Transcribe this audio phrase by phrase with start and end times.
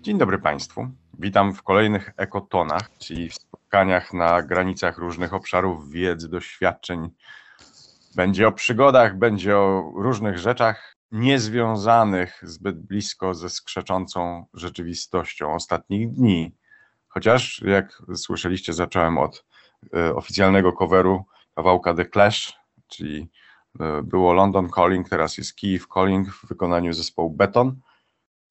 [0.00, 0.88] Dzień dobry Państwu.
[1.18, 7.08] Witam w kolejnych ekotonach, czyli w spotkaniach na granicach różnych obszarów wiedzy, doświadczeń.
[8.16, 16.54] Będzie o przygodach, będzie o różnych rzeczach niezwiązanych zbyt blisko ze skrzeczącą rzeczywistością ostatnich dni.
[17.08, 19.44] Chociaż, jak słyszeliście, zacząłem od
[19.96, 21.24] e, oficjalnego coveru
[21.54, 22.52] kawałka The Clash,
[22.88, 23.30] czyli
[24.02, 27.80] było London Calling, teraz jest Kiev Calling w wykonaniu zespołu Beton,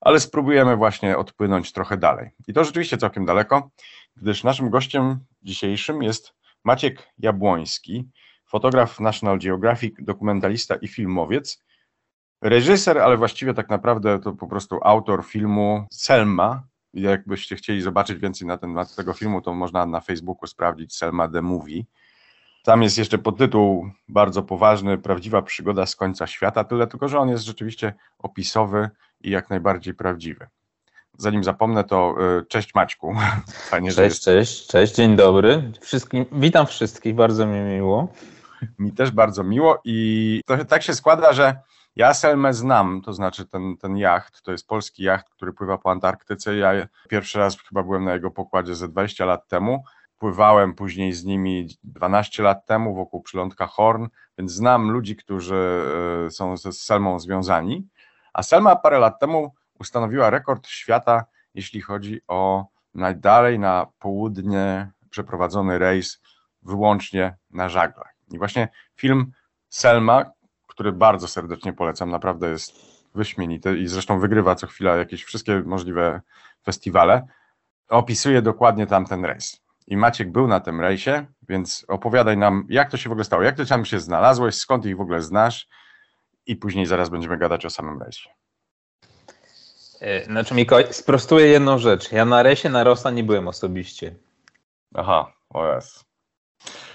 [0.02, 2.32] ale spróbujemy właśnie odpłynąć trochę dalej.
[2.48, 3.70] I to rzeczywiście całkiem daleko,
[4.16, 6.34] gdyż naszym gościem dzisiejszym jest
[6.66, 8.10] Maciek Jabłoński,
[8.46, 11.64] fotograf National Geographic, dokumentalista i filmowiec,
[12.42, 16.64] reżyser, ale właściwie tak naprawdę to po prostu autor filmu Selma.
[16.94, 21.42] Jakbyście chcieli zobaczyć więcej na temat tego filmu, to można na Facebooku sprawdzić Selma the
[21.42, 21.84] Movie.
[22.68, 27.30] Tam jest jeszcze podtytuł bardzo poważny, prawdziwa przygoda z końca świata, tyle tylko, że on
[27.30, 28.90] jest rzeczywiście opisowy
[29.22, 30.48] i jak najbardziej prawdziwy.
[31.18, 33.16] Zanim zapomnę, to y, cześć Maćku.
[33.70, 35.72] Fajnie, cześć, cześć, cześć, dzień dobry.
[35.82, 38.08] Wszystkim, witam wszystkich, bardzo mi miło.
[38.80, 41.60] Mi też bardzo miło i to tak się składa, że
[41.96, 45.92] ja Selmę znam, to znaczy ten, ten jacht, to jest polski jacht, który pływa po
[45.92, 46.56] Antarktyce.
[46.56, 49.84] Ja pierwszy raz chyba byłem na jego pokładzie ze 20 lat temu.
[50.18, 55.84] Pływałem później z nimi 12 lat temu wokół przylądka Horn, więc znam ludzi, którzy
[56.26, 57.88] e, są ze Selmą związani.
[58.34, 65.80] A Selma parę lat temu ustanowiła rekord świata, jeśli chodzi o najdalej na południe przeprowadzony
[65.80, 66.22] rejs
[66.62, 68.16] wyłącznie na żaglach.
[68.32, 69.32] I właśnie film
[69.70, 70.26] Selma,
[70.68, 76.22] który bardzo serdecznie polecam, naprawdę jest wyśmienity i zresztą wygrywa co chwila jakieś wszystkie możliwe
[76.66, 77.28] festiwale,
[77.90, 79.67] opisuje dokładnie tamten rejs.
[79.88, 83.44] I Maciek był na tym rejsie, więc opowiadaj nam, jak to się w ogóle stało,
[83.44, 85.68] jak ty tam się znalazłeś, skąd ich w ogóle znasz
[86.46, 88.30] i później zaraz będziemy gadać o samym rejsie.
[90.02, 92.12] E, znaczy Mikołaj, sprostuję jedną rzecz.
[92.12, 94.16] Ja na rejsie na Rosa nie byłem osobiście.
[94.96, 96.06] Aha, o jest.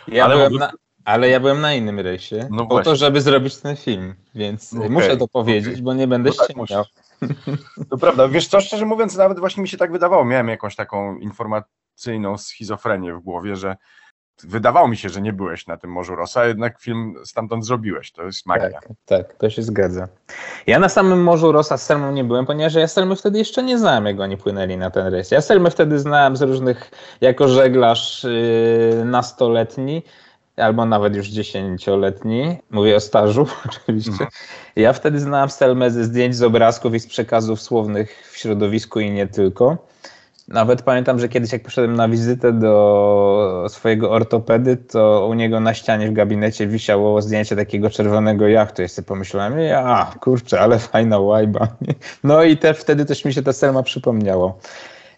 [0.09, 0.73] Ja Ale byłem na,
[1.05, 4.91] ale ja byłem na innym rejsie, no po to, żeby zrobić ten film, więc okay,
[4.91, 5.83] muszę to powiedzieć, okay.
[5.83, 6.85] bo nie będę no ściągał.
[7.21, 7.31] Tak,
[7.91, 8.29] to prawda.
[8.29, 10.25] Wiesz co, szczerze mówiąc, nawet właśnie mi się tak wydawało.
[10.25, 11.17] Miałem jakąś taką
[11.93, 13.77] informacyjną schizofrenię w głowie, że
[14.45, 18.13] wydawało mi się, że nie byłeś na tym Morzu Rosa, a jednak film stamtąd zrobiłeś.
[18.13, 18.71] To jest magia.
[18.71, 20.09] Tak, tak, to się zgadza.
[20.67, 23.79] Ja na samym Morzu Rosa z Selmą nie byłem, ponieważ ja Selmy wtedy jeszcze nie
[23.79, 25.31] znałem, jak oni płynęli na ten rejs.
[25.31, 30.03] Ja Selmy wtedy znałem z różnych, jako żeglarz yy, nastoletni,
[30.57, 34.27] albo nawet już dziesięcioletni, mówię o stażu oczywiście.
[34.77, 39.11] Ja wtedy znałem Selmę ze zdjęć, z obrazków i z przekazów słownych w środowisku i
[39.11, 39.92] nie tylko.
[40.53, 45.75] Nawet pamiętam, że kiedyś jak poszedłem na wizytę do swojego ortopedy, to u niego na
[45.75, 48.83] ścianie w gabinecie wisiało zdjęcie takiego czerwonego jachtu.
[48.83, 51.69] Ja sobie pomyślałem, a kurczę, ale fajna łajba.
[52.25, 54.59] No i też wtedy też mi się ta Selma przypomniało.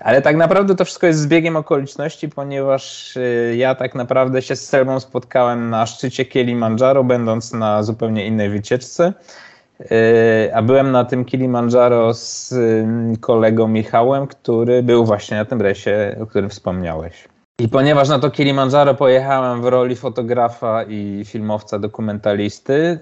[0.01, 4.69] Ale tak naprawdę to wszystko jest zbiegiem okoliczności, ponieważ y, ja tak naprawdę się z
[4.69, 9.13] Selmą spotkałem na szczycie Kilimandżaro, będąc na zupełnie innej wycieczce.
[9.81, 12.87] Y, a byłem na tym Kilimandżaro z y,
[13.21, 17.29] kolegą Michałem, który był właśnie na tym resie, o którym wspomniałeś.
[17.59, 22.99] I ponieważ na to Kilimandżaro pojechałem w roli fotografa i filmowca dokumentalisty,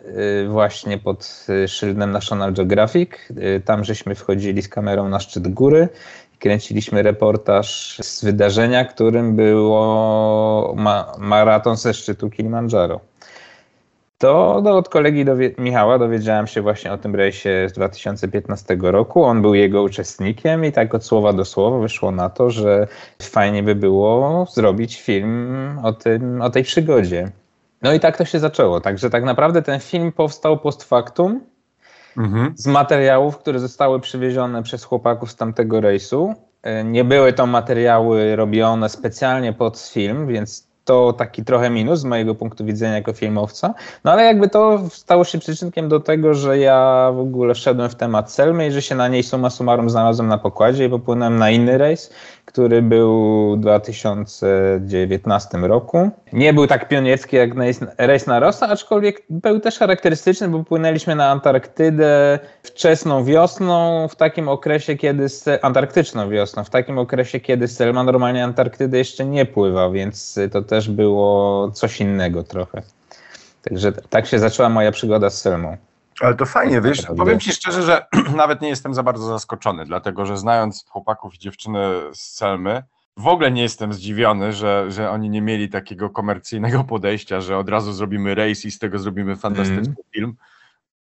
[0.48, 3.10] właśnie pod szyldem National Geographic,
[3.64, 5.88] tam żeśmy wchodzili z kamerą na szczyt góry
[6.42, 13.00] kręciliśmy reportaż z wydarzenia, którym było ma maraton ze szczytu Kilimandżaro.
[14.22, 19.24] To no, od kolegi dowie Michała dowiedziałem się właśnie o tym rejsie z 2015 roku.
[19.24, 22.86] On był jego uczestnikiem i tak od słowa do słowa wyszło na to, że
[23.22, 27.30] fajnie by było zrobić film o, tym, o tej przygodzie.
[27.82, 28.80] No i tak to się zaczęło.
[28.80, 31.40] Także tak naprawdę ten film powstał post factum
[32.16, 32.52] mhm.
[32.56, 36.34] z materiałów, które zostały przywiezione przez chłopaków z tamtego rejsu.
[36.62, 42.04] E, nie były to materiały robione specjalnie pod film, więc to taki trochę minus z
[42.04, 43.74] mojego punktu widzenia jako filmowca.
[44.04, 47.94] No ale jakby to stało się przyczynkiem do tego, że ja w ogóle wszedłem w
[47.94, 51.50] temat Selmy i że się na niej summa summarum znalazłem na pokładzie i popłynąłem na
[51.50, 52.10] inny rejs,
[52.44, 56.10] który był w 2019 roku.
[56.32, 57.50] Nie był tak pionierski jak
[57.98, 64.48] rejs na Rosa, aczkolwiek był też charakterystyczny, bo płynęliśmy na Antarktydę wczesną wiosną, w takim
[64.48, 65.26] okresie, kiedy
[65.62, 70.90] antarktyczną wiosną, w takim okresie, kiedy Selma normalnie Antarktydę jeszcze nie pływał, więc to też
[70.90, 72.82] było coś innego trochę.
[73.62, 75.76] Także tak się zaczęła moja przygoda z Selmą.
[76.20, 78.06] Ale to fajnie, wiesz, powiem Ci szczerze, że
[78.36, 81.78] nawet nie jestem za bardzo zaskoczony, dlatego że znając chłopaków i dziewczyny
[82.12, 82.82] z Selmy,
[83.16, 87.68] w ogóle nie jestem zdziwiony, że, że oni nie mieli takiego komercyjnego podejścia, że od
[87.68, 89.96] razu zrobimy race i z tego zrobimy fantastyczny mm.
[90.14, 90.36] film.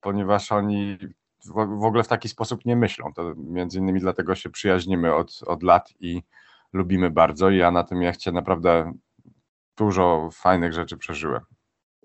[0.00, 0.98] ponieważ oni
[1.44, 3.12] w, w ogóle w taki sposób nie myślą.
[3.12, 6.22] To między innymi dlatego się przyjaźnimy od, od lat i
[6.72, 7.50] lubimy bardzo.
[7.50, 8.92] I ja na tym jachcie naprawdę
[9.76, 11.42] dużo fajnych rzeczy przeżyłem.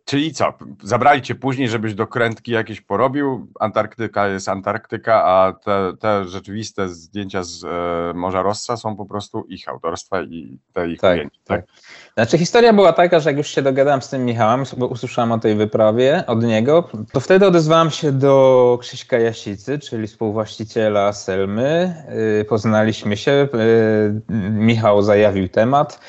[0.08, 0.54] Czyli co?
[0.84, 3.48] Zabrali cię później, żebyś do krętki jakieś porobił.
[3.60, 9.46] Antarktyka jest Antarktyka, a te, te rzeczywiste zdjęcia z e, Morza Rossa są po prostu
[9.50, 11.40] ich autorstwa i te ich tak, ujęcia.
[11.44, 11.66] Tak?
[11.66, 11.76] tak.
[12.14, 15.40] Znaczy historia była taka, że jak już się dogadałem z tym Michałem, bo usłyszałem o
[15.40, 21.96] tej wyprawie od niego, to wtedy odezwałem się do Krzyśka Jasicy, czyli współwłaściciela Selmy.
[22.38, 26.00] Yy, poznaliśmy się, yy, Michał zajawił temat.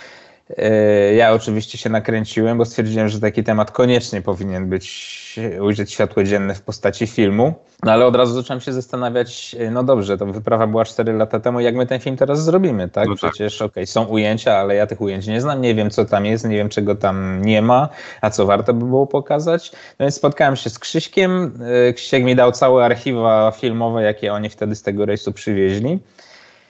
[0.56, 6.24] E, ja oczywiście się nakręciłem, bo stwierdziłem, że taki temat koniecznie powinien być, ujrzeć światło
[6.24, 7.54] dzienne w postaci filmu.
[7.82, 11.40] No ale od razu zacząłem się zastanawiać, e, no dobrze, to wyprawa była 4 lata
[11.40, 13.08] temu, jak my ten film teraz zrobimy, tak?
[13.08, 13.32] No tak.
[13.32, 16.26] Przecież okej, okay, są ujęcia, ale ja tych ujęć nie znam, nie wiem co tam
[16.26, 17.88] jest, nie wiem czego tam nie ma,
[18.20, 19.72] a co warto by było pokazać.
[19.98, 21.58] No więc spotkałem się z Krzyśkiem,
[21.88, 25.98] e, Krzysiek mi dał całe archiwa filmowe, jakie oni wtedy z tego rejsu przywieźli.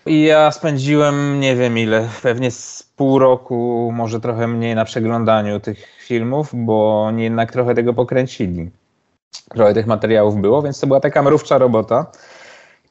[0.08, 5.60] I ja spędziłem nie wiem ile, pewnie z pół roku, może trochę mniej na przeglądaniu
[5.60, 8.70] tych filmów, bo oni jednak trochę tego pokręcili.
[9.48, 12.06] Trochę tych materiałów było, więc to była taka mrówcza robota.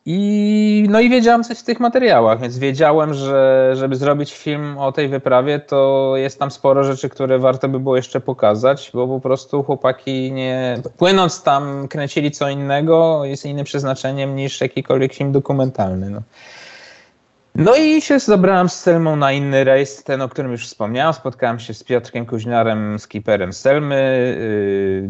[0.10, 4.92] I, no i wiedziałem coś w tych materiałach, więc wiedziałem, że żeby zrobić film o
[4.92, 9.20] tej wyprawie, to jest tam sporo rzeczy, które warto by było jeszcze pokazać, bo po
[9.20, 10.82] prostu chłopaki nie.
[10.98, 16.10] Płynąc tam, kręcili co innego, jest innym przeznaczeniem niż jakikolwiek film dokumentalny.
[16.10, 16.22] No.
[17.58, 21.14] No i się zabrałem z Selmą na inny rejs, ten, o którym już wspomniałem.
[21.14, 24.36] Spotkałem się z Piotrkiem Kuźniarem, skiperem Selmy.
[24.40, 25.10] Yy,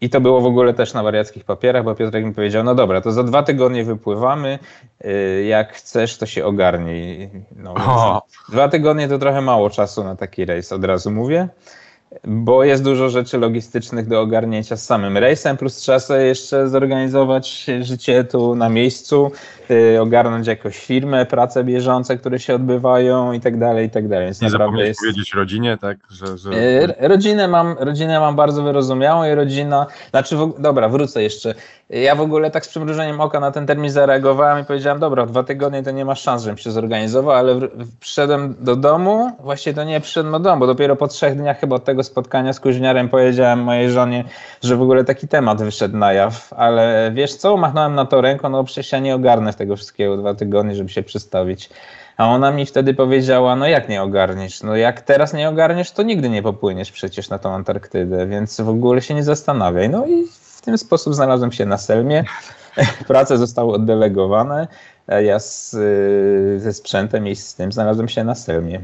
[0.00, 3.00] I to było w ogóle też na wariackich papierach, bo Piotrek mi powiedział, no dobra,
[3.00, 4.58] to za dwa tygodnie wypływamy,
[5.04, 7.30] yy, jak chcesz, to się ogarnij.
[7.56, 7.74] No,
[8.48, 11.48] dwa tygodnie to trochę mało czasu na taki rejs, od razu mówię
[12.24, 17.66] bo jest dużo rzeczy logistycznych do ogarnięcia z samym rejsem, plus trzeba sobie jeszcze zorganizować
[17.80, 19.30] życie tu na miejscu,
[19.68, 24.26] yy, ogarnąć jakąś firmę, prace bieżące, które się odbywają i tak dalej, i tak dalej.
[24.26, 25.00] Więc Nie zapomnieć jest...
[25.00, 25.98] powiedzieć rodzinie, tak?
[26.10, 26.54] Że, że...
[26.54, 30.54] Yy, rodzinę, mam, rodzinę mam bardzo wyrozumiałą i rodzina, znaczy, w...
[30.58, 31.54] dobra, wrócę jeszcze.
[32.02, 35.42] Ja w ogóle tak z przymrużeniem oka na ten termin zareagowałem i powiedziałem, dobra, dwa
[35.42, 37.60] tygodnie to nie ma szans, żebym się zorganizował, ale
[38.00, 41.76] przyszedłem do domu, właściwie to nie przyszedłem do domu, bo dopiero po trzech dniach chyba
[41.76, 44.24] od tego spotkania z kuźniarem powiedziałem mojej żonie,
[44.62, 48.48] że w ogóle taki temat wyszedł na jaw, ale wiesz co, machnąłem na to ręką,
[48.48, 51.70] no przecież ja nie ogarnę tego wszystkiego dwa tygodnie, żeby się przystawić.
[52.16, 54.62] A ona mi wtedy powiedziała, no jak nie ogarniesz?
[54.62, 58.68] No jak teraz nie ogarniesz, to nigdy nie popłyniesz przecież na tą Antarktydę, więc w
[58.68, 59.88] ogóle się nie zastanawiaj.
[59.88, 62.24] No i w ten sposób znalazłem się na Selmie.
[63.08, 64.68] Prace zostały oddelegowane.
[65.08, 65.70] Ja z,
[66.62, 68.80] ze sprzętem i z tym znalazłem się na Selmie.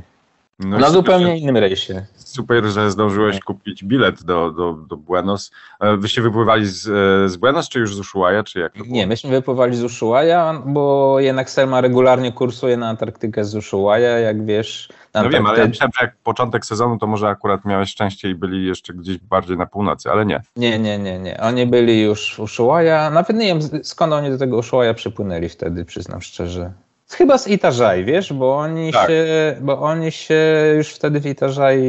[0.59, 2.07] No na zupełnie innym rejsie.
[2.17, 3.45] Super, że zdążyłeś tak.
[3.45, 5.51] kupić bilet do, do, do Buenos.
[5.81, 8.73] E, wyście wypływali z, e, z Buenos, czy już z Ushuaia, czy jak?
[8.87, 14.47] Nie, myśmy wypływali z Ushuaia, bo jednak Selma regularnie kursuje na Antarktykę z Ushuaia, jak
[14.47, 14.89] wiesz.
[15.15, 18.35] No wiem, ale ja myślałem, że jak początek sezonu, to może akurat miałeś szczęście i
[18.35, 20.41] byli jeszcze gdzieś bardziej na północy, ale nie.
[20.57, 21.41] Nie, nie, nie, nie.
[21.41, 23.11] Oni byli już w Ushuaia.
[23.11, 26.73] Nawet nie wiem, skąd oni do tego Ushuaia przypłynęli wtedy, przyznam szczerze.
[27.11, 29.09] Chyba z Itażaj, wiesz, bo oni, tak.
[29.09, 30.45] się, bo oni się
[30.77, 31.83] już wtedy w Itażaj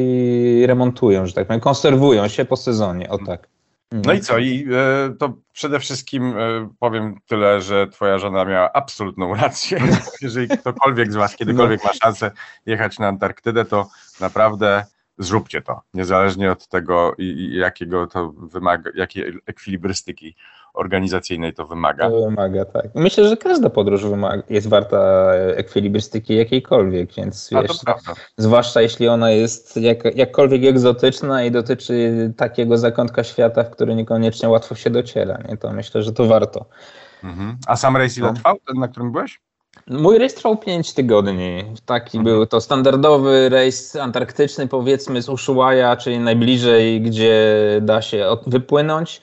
[0.65, 3.47] remontują, że tak powiem, konserwują się po sezonie, o tak.
[3.91, 4.37] No i co?
[4.37, 9.79] I e, to przede wszystkim e, powiem tyle, że twoja żona miała absolutną rację.
[10.21, 12.31] Jeżeli ktokolwiek z was kiedykolwiek ma szansę
[12.65, 14.85] jechać na Antarktydę, to naprawdę
[15.17, 15.81] zróbcie to.
[15.93, 17.15] Niezależnie od tego,
[17.49, 20.35] jakiego to wymaga, jakiej ekwilibrystyki
[20.73, 22.09] organizacyjnej to wymaga.
[22.09, 22.85] To wymaga, tak.
[22.95, 27.79] Myślę, że każda podróż wymaga, jest warta ekwilibrystyki jakiejkolwiek, więc wiesz,
[28.37, 34.49] zwłaszcza jeśli ona jest jak, jakkolwiek egzotyczna i dotyczy takiego zakątka świata, w który niekoniecznie
[34.49, 35.57] łatwo się dociera, nie?
[35.57, 36.65] to myślę, że to warto.
[37.23, 37.57] Mhm.
[37.67, 38.33] A sam rejs ile no.
[38.33, 39.41] trwał, ten, na którym byłeś?
[39.87, 41.63] Mój rejs trwał 5 tygodni.
[41.85, 42.35] Taki mhm.
[42.35, 49.21] był to standardowy rejs antarktyczny, powiedzmy z Ushuaia, czyli najbliżej, gdzie da się wypłynąć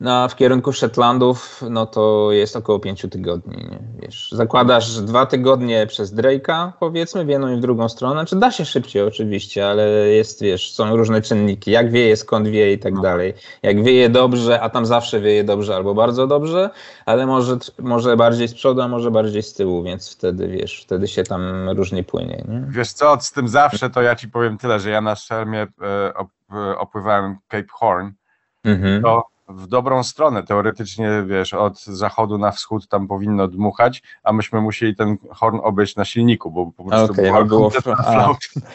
[0.00, 3.56] no, w kierunku Shetlandów, no to jest około pięciu tygodni.
[3.56, 3.78] Nie?
[4.02, 8.24] Wiesz, zakładasz dwa tygodnie przez Drake'a, powiedzmy, w jedną i w drugą stronę.
[8.24, 11.70] Czy znaczy, da się szybciej oczywiście, ale jest, wiesz, są różne czynniki.
[11.70, 13.02] Jak wieje, skąd wieje i tak no.
[13.02, 13.34] dalej.
[13.62, 16.70] Jak wieje dobrze, a tam zawsze wieje dobrze albo bardzo dobrze,
[17.06, 21.08] ale może, może bardziej z przodu, a może bardziej z tyłu, więc wtedy, wiesz, wtedy
[21.08, 22.44] się tam różnie płynie.
[22.48, 22.64] Nie?
[22.68, 25.66] Wiesz co, z tym zawsze to ja ci powiem tyle, że ja na Szelmie e,
[26.52, 28.10] e, opływałem Cape Horn,
[28.64, 29.02] mhm.
[29.02, 30.42] to w dobrą stronę.
[30.42, 35.96] Teoretycznie, wiesz, od zachodu na wschód tam powinno dmuchać, a myśmy musieli ten horn obejść
[35.96, 38.34] na silniku, bo po prostu okay, była było a,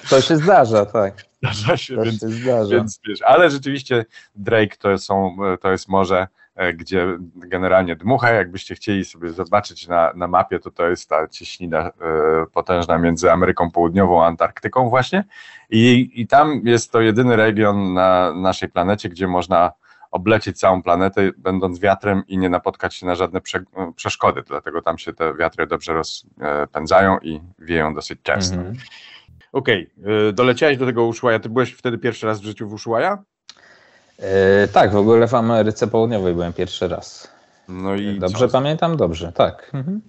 [0.09, 1.13] To się zdarza, tak.
[1.43, 2.75] Zdarza się, to więc, się zdarza.
[2.75, 4.05] więc wiesz, ale rzeczywiście
[4.35, 10.11] Drake to, są, to jest morze e, gdzie generalnie dmucha, jakbyście chcieli sobie zobaczyć na,
[10.15, 11.91] na mapie, to to jest ta cieśnina e,
[12.53, 15.23] potężna między Ameryką Południową a Antarktyką właśnie
[15.69, 19.71] i, i tam jest to jedyny region na naszej planecie, gdzie można
[20.15, 23.63] oblecieć całą planetę, będąc wiatrem i nie napotkać się na żadne prze,
[23.95, 24.43] przeszkody.
[24.47, 28.55] Dlatego tam się te wiatry dobrze rozpędzają i wieją dosyć często.
[28.55, 28.75] Mhm.
[29.51, 30.33] Okej, okay.
[30.33, 31.39] doleciałeś do tego Ushuaia.
[31.39, 33.17] Ty byłeś wtedy pierwszy raz w życiu w Ushuaia?
[34.19, 34.25] Yy,
[34.73, 37.35] tak, w ogóle w Ameryce Południowej byłem pierwszy raz.
[37.67, 38.51] No i dobrze co?
[38.51, 39.71] pamiętam, dobrze, tak.
[39.73, 40.01] Mhm.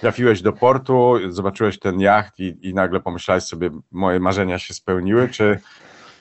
[0.00, 5.28] Trafiłeś do portu, zobaczyłeś ten jacht i, i nagle pomyślałeś sobie, moje marzenia się spełniły,
[5.28, 5.60] czy,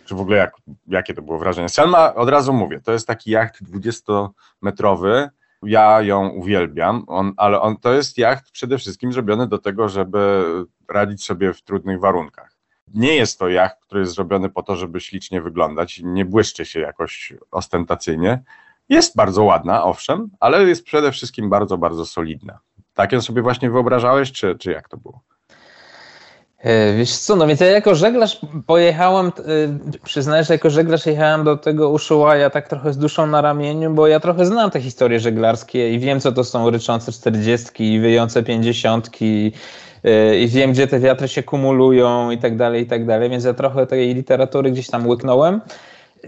[0.10, 0.54] czy w ogóle jak,
[0.88, 1.70] jakie to było wrażenie?
[1.70, 5.30] Selma, od razu mówię, to jest taki jacht 20-metrowy,
[5.64, 10.44] ja ją uwielbiam, on, ale on, to jest jacht przede wszystkim zrobiony do tego, żeby
[10.88, 12.58] radzić sobie w trudnych warunkach.
[12.94, 16.80] Nie jest to jacht, który jest zrobiony po to, żeby ślicznie wyglądać, nie błyszczy się
[16.80, 18.44] jakoś ostentacyjnie.
[18.90, 22.60] Jest bardzo ładna, owszem, ale jest przede wszystkim bardzo, bardzo solidna.
[22.94, 25.22] Tak ją sobie właśnie wyobrażałeś, czy, czy jak to było?
[26.60, 29.32] E, wiesz co, no więc ja jako żeglarz pojechałem, e,
[30.04, 34.08] przyznaję, że jako żeglarz jechałem do tego Ushuaia tak trochę z duszą na ramieniu, bo
[34.08, 38.44] ja trochę znam te historie żeglarskie i wiem, co to są ryczące czterdziestki i wyjące
[38.44, 39.52] pięćdziesiątki
[40.04, 43.44] e, i wiem, gdzie te wiatry się kumulują i tak dalej, i tak dalej, więc
[43.44, 45.62] ja trochę tej literatury gdzieś tam łyknąłem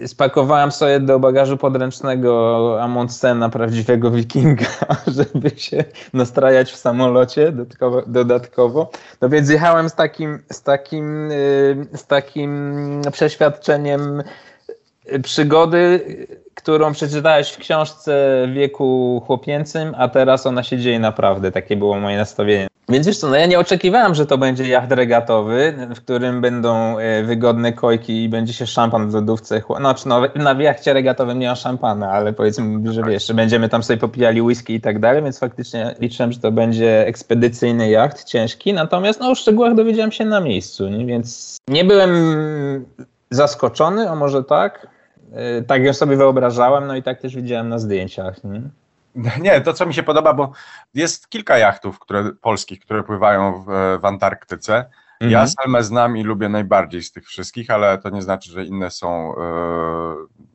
[0.06, 4.66] spakowałem sobie do bagażu podręcznego Amundsena, prawdziwego wikinga,
[5.18, 5.84] żeby się
[6.14, 8.02] nastrajać w samolocie dodatkowo.
[8.08, 8.92] dodatkowo.
[9.22, 14.24] No więc jechałem z takim, z takim, y, z takim przeświadczeniem
[15.24, 16.02] przygody,
[16.56, 21.52] którą przeczytałeś w książce w wieku chłopięcym, a teraz ona się dzieje naprawdę.
[21.52, 22.68] Takie było moje nastawienie.
[22.90, 27.00] Więc wiesz co, no ja nie oczekiwałem, że to będzie jacht regatowy, w którym będą
[27.00, 29.62] e, wygodne kojki i będzie się szampan w lodówce.
[29.78, 34.00] Znaczy, no, na jachcie regatowym nie ma szampana, ale powiedzmy, że wiesz, będziemy tam sobie
[34.00, 38.74] popijali whisky i tak dalej, więc faktycznie liczyłem, że to będzie ekspedycyjny jacht, ciężki.
[38.74, 41.06] Natomiast no, o szczegółach dowiedziałem się na miejscu, nie?
[41.06, 42.12] więc nie byłem
[43.30, 44.88] zaskoczony, a może tak.
[45.32, 48.44] E, tak ją sobie wyobrażałem, no i tak też widziałem na zdjęciach.
[48.44, 48.62] Nie?
[49.42, 50.52] Nie, to co mi się podoba, bo
[50.94, 54.76] jest kilka jachtów które, polskich, które pływają w, w Antarktyce.
[55.22, 55.32] Mhm.
[55.32, 58.92] Ja Selmę znam i lubię najbardziej z tych wszystkich, ale to nie znaczy, że inne
[58.92, 59.42] są e,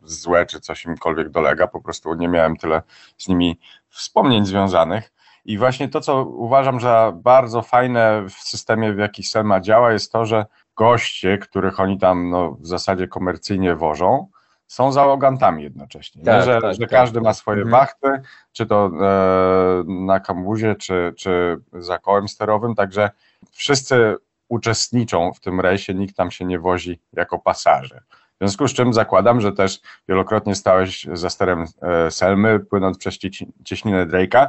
[0.02, 1.66] złe, czy coś imkolwiek dolega.
[1.66, 2.82] Po prostu nie miałem tyle
[3.18, 5.12] z nimi wspomnień związanych.
[5.44, 10.12] I właśnie to, co uważam za bardzo fajne w systemie, w jaki Selma działa, jest
[10.12, 14.28] to, że goście, których oni tam no, w zasadzie komercyjnie wożą,
[14.66, 16.24] są załogantami jednocześnie.
[16.24, 17.36] Tak, że, tak, że tak, każdy ma tak.
[17.36, 17.80] swoje mhm.
[17.80, 18.08] wachty,
[18.52, 23.10] czy to e, na kambuzie, czy, czy za kołem sterowym, także
[23.52, 24.16] wszyscy
[24.48, 28.02] uczestniczą w tym rejsie, nikt tam się nie wozi jako pasażer.
[28.10, 33.18] W związku z czym zakładam, że też wielokrotnie stałeś za sterem e, Selmy, płynąc przez
[33.64, 34.48] cieśninę Drake'a.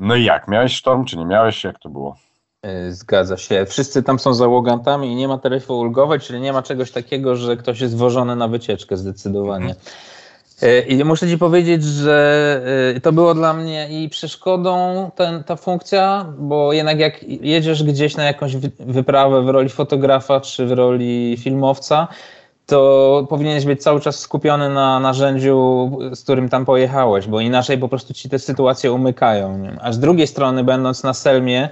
[0.00, 0.48] No i jak?
[0.48, 1.64] Miałeś sztorm, czy nie miałeś?
[1.64, 2.16] Jak to było?
[2.64, 3.66] E, zgadza się.
[3.66, 7.56] Wszyscy tam są załogantami i nie ma taryfy ulgowej, czyli nie ma czegoś takiego, że
[7.56, 9.74] ktoś jest wożony na wycieczkę zdecydowanie.
[10.62, 12.60] E, I muszę Ci powiedzieć, że
[12.96, 18.16] e, to było dla mnie i przeszkodą ten, ta funkcja, bo jednak jak jedziesz gdzieś
[18.16, 22.08] na jakąś wyprawę w roli fotografa czy w roli filmowca,
[22.66, 27.88] to powinieneś być cały czas skupiony na narzędziu, z którym tam pojechałeś, bo inaczej po
[27.88, 29.62] prostu ci te sytuacje umykają.
[29.80, 31.68] A z drugiej strony, będąc na Selmie,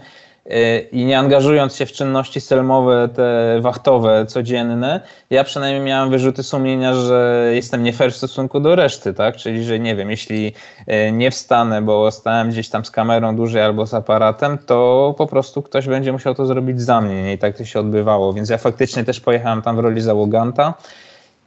[0.93, 6.95] i nie angażując się w czynności selmowe, te wachtowe, codzienne, ja przynajmniej miałem wyrzuty sumienia,
[6.95, 9.37] że jestem nie fair w stosunku do reszty, tak?
[9.37, 10.53] Czyli, że nie wiem, jeśli
[10.87, 15.27] e, nie wstanę, bo stałem gdzieś tam z kamerą dłużej albo z aparatem, to po
[15.27, 17.33] prostu ktoś będzie musiał to zrobić za mnie.
[17.33, 18.33] I tak to się odbywało.
[18.33, 20.75] Więc ja faktycznie też pojechałem tam w roli załoganta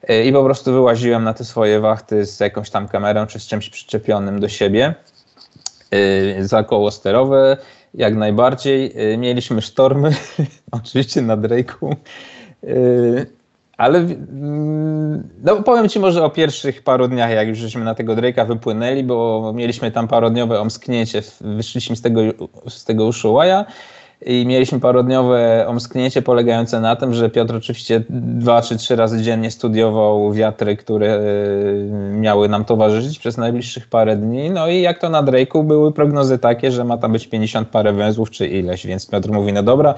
[0.08, 3.48] e, i po prostu wyłaziłem na te swoje wachty z jakąś tam kamerą czy z
[3.48, 4.96] czymś przyczepionym do siebie
[5.92, 7.58] e, za koło sterowe
[7.98, 9.12] jak najbardziej.
[9.14, 10.12] Y, mieliśmy sztormy,
[10.72, 11.96] oczywiście na Drake'u,
[12.64, 13.26] y,
[13.78, 18.16] ale mm, no, powiem Ci może o pierwszych paru dniach, jak już żeśmy na tego
[18.16, 22.22] Drake'a wypłynęli, bo mieliśmy tam parodniowe omsknięcie, wyszliśmy z tego,
[22.70, 23.66] z tego Ushuaia
[24.22, 29.52] i mieliśmy parodniowe omsknięcie polegające na tym, że Piotr oczywiście dwa czy trzy razy dziennie
[29.52, 31.22] studiował wiatry, które e,
[32.12, 34.50] miały nam towarzyszyć przez najbliższych parę dni.
[34.50, 37.94] No i jak to na Drake'u były prognozy takie, że ma tam być 50 parę
[37.94, 39.96] węzłów czy ileś, więc Piotr mówi, no dobra,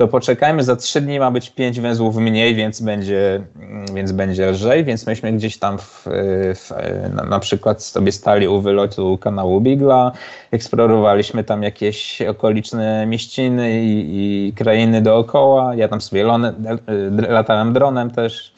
[0.00, 3.42] to poczekajmy, za trzy dni ma być pięć węzłów mniej, więc będzie,
[3.94, 6.04] więc będzie lżej, więc myśmy gdzieś tam w,
[6.54, 6.70] w,
[7.14, 10.12] na, na, przykład sobie stali u wylotu kanału Bigla,
[10.50, 14.06] eksplorowaliśmy tam jakieś okoliczne mieściny i,
[14.48, 16.54] i krainy dookoła, ja tam sobie lone,
[17.28, 18.52] latałem dronem też.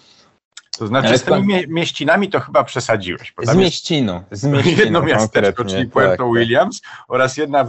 [0.78, 3.34] To znaczy Ale z tymi mie- mieścinami to chyba przesadziłeś.
[3.42, 4.22] Z mieściną.
[4.30, 6.38] Z mieściną jedno miasteczko, czyli Puerto tak, tak.
[6.38, 7.66] Williams oraz jedna e,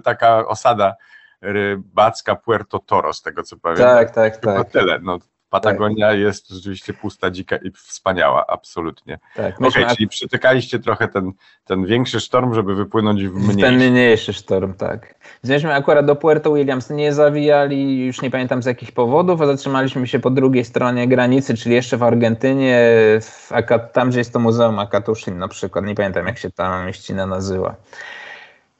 [0.00, 0.94] taka osada
[1.42, 3.86] rybacka Puerto Toro, z tego co pamiętam.
[3.88, 4.70] Tak, tak, Chyba tak.
[4.72, 4.98] tyle.
[5.02, 5.18] No,
[5.50, 9.18] Patagonia jest rzeczywiście pusta, dzika i wspaniała, absolutnie.
[9.36, 9.54] tak.
[9.54, 11.32] Okej, Myśmy czyli przytykaliście trochę ten,
[11.64, 13.90] ten większy sztorm, żeby wypłynąć w Ten mniejszy.
[13.90, 15.14] mniejszy sztorm, tak.
[15.44, 20.06] Więc akurat do Puerto Williams nie zawijali, już nie pamiętam z jakich powodów, a zatrzymaliśmy
[20.06, 22.78] się po drugiej stronie granicy, czyli jeszcze w Argentynie,
[23.20, 26.84] w Aka- tam gdzie jest to Muzeum Akatuszin na przykład, nie pamiętam jak się ta
[26.86, 27.74] mieścina nazywa.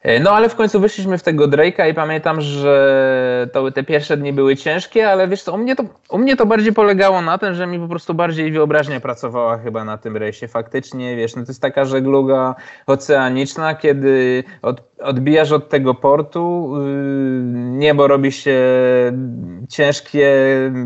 [0.03, 4.17] E, No ale w końcu wyszliśmy w tego Drake'a i pamiętam, że to, te pierwsze
[4.17, 7.39] dni były ciężkie, ale wiesz co, u mnie, to, u mnie to bardziej polegało na
[7.39, 10.49] tym, że mi po prostu bardziej wyobraźnia pracowała chyba na tym rejsie.
[10.49, 12.55] Faktycznie, wiesz, no to jest taka żegluga
[12.87, 18.59] oceaniczna, kiedy od, odbijasz od tego portu, yy, niebo robi się
[19.69, 20.33] ciężkie,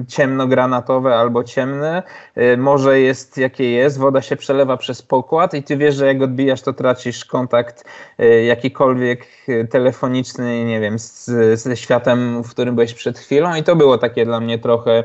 [0.08, 2.02] ciemnogranatowe albo ciemne,
[2.36, 6.22] yy, morze jest jakie jest, woda się przelewa przez pokład i ty wiesz, że jak
[6.22, 7.84] odbijasz, to tracisz kontakt
[8.18, 9.26] yy, jakikolwiek
[9.70, 13.54] telefoniczny, nie wiem, z, ze światem, w którym byłeś przed chwilą.
[13.54, 15.04] I to było takie dla mnie trochę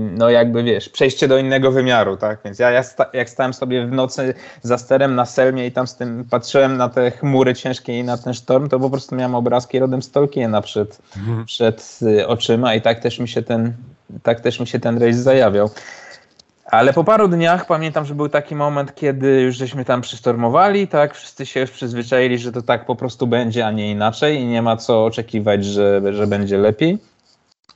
[0.00, 2.38] no jakby wiesz, przejście do innego wymiaru, tak?
[2.44, 5.86] Więc ja, ja sta, jak stałem sobie w nocy za sterem na Selmie i tam
[5.86, 9.34] z tym patrzyłem na te chmury ciężkie i na ten sztorm, to po prostu miałem
[9.34, 11.44] obrazki rodem z Tolkiena przed, Mhm.
[11.44, 13.72] przed y, oczyma i tak też mi się ten,
[14.22, 15.70] tak też mi się ten rejs zajawiał.
[16.64, 21.14] Ale po paru dniach pamiętam, że był taki moment, kiedy już żeśmy tam przystormowali, tak,
[21.14, 24.62] wszyscy się już przyzwyczaili, że to tak po prostu będzie, a nie inaczej i nie
[24.62, 26.98] ma co oczekiwać, że, że będzie lepiej.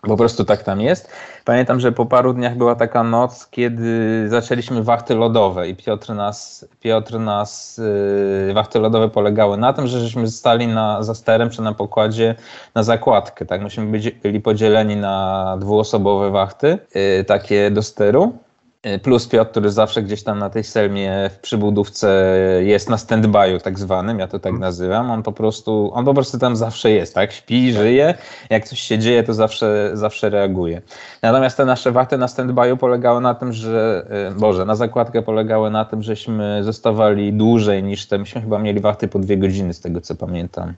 [0.02, 1.10] Po prostu tak tam jest.
[1.44, 6.68] Pamiętam, że po paru dniach była taka noc, kiedy zaczęliśmy wachty lodowe i Piotr nas,
[6.80, 7.80] Piotr nas
[8.46, 12.34] yy, wachty lodowe polegały na tym, że żeśmy stali na, za sterem czy na pokładzie
[12.74, 13.46] na zakładkę.
[13.46, 13.62] Tak?
[13.62, 18.45] Myśmy byli, podzieleni na dwuosobowe wachty, yy, takie do steru.
[19.02, 22.08] Plus Piotr, który zawsze gdzieś tam na tej selmie w przybudówce
[22.60, 25.10] jest na stand-by'u tak zwanym, ja to tak nazywam.
[25.10, 27.32] On po prostu, on po prostu tam zawsze jest, tak?
[27.32, 28.14] Śpi, żyje.
[28.50, 30.82] Jak coś się dzieje, to zawsze, zawsze reaguje.
[31.22, 35.70] Natomiast te nasze wachty na stand-by'u polegały na tym, że, y, Boże, na zakładkę polegały
[35.70, 39.80] na tym, żeśmy zostawali dłużej niż te, myśmy chyba mieli wachty po dwie godziny, z
[39.80, 40.74] tego co pamiętam.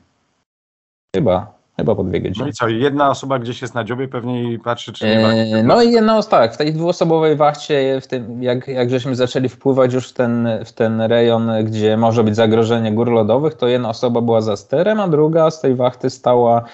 [1.16, 2.48] Chyba, chyba po dwie No godziny.
[2.48, 5.32] i co, jedna osoba gdzieś jest na dziobie pewnie i patrzy, czy nie ma.
[5.34, 9.48] E, No i jedno, tak, w tej dwuosobowej wachcie, w tym, jak, jak żeśmy zaczęli
[9.48, 13.88] wpływać już w ten, w ten rejon, gdzie może być zagrożenie gór lodowych, to jedna
[13.88, 16.64] osoba była za sterem, a druga z tej wachty stała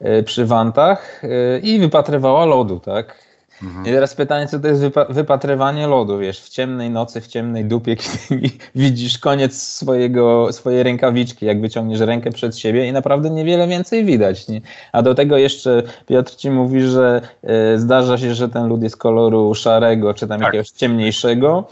[0.00, 3.24] e, przy wantach e, i wypatrywała lodu, tak?
[3.62, 3.86] Mhm.
[3.86, 7.64] I teraz pytanie, co to jest wypa- wypatrywanie lodu, wiesz, w ciemnej nocy, w ciemnej
[7.64, 7.96] dupie,
[8.30, 14.04] kiedy widzisz koniec swojego, swojej rękawiczki, jak wyciągniesz rękę przed siebie i naprawdę niewiele więcej
[14.04, 14.48] widać.
[14.48, 14.60] Nie?
[14.92, 18.96] A do tego jeszcze Piotr ci mówi, że e, zdarza się, że ten lód jest
[18.96, 20.46] koloru szarego, czy tam Tak.
[20.46, 21.68] jakiegoś ciemniejszego,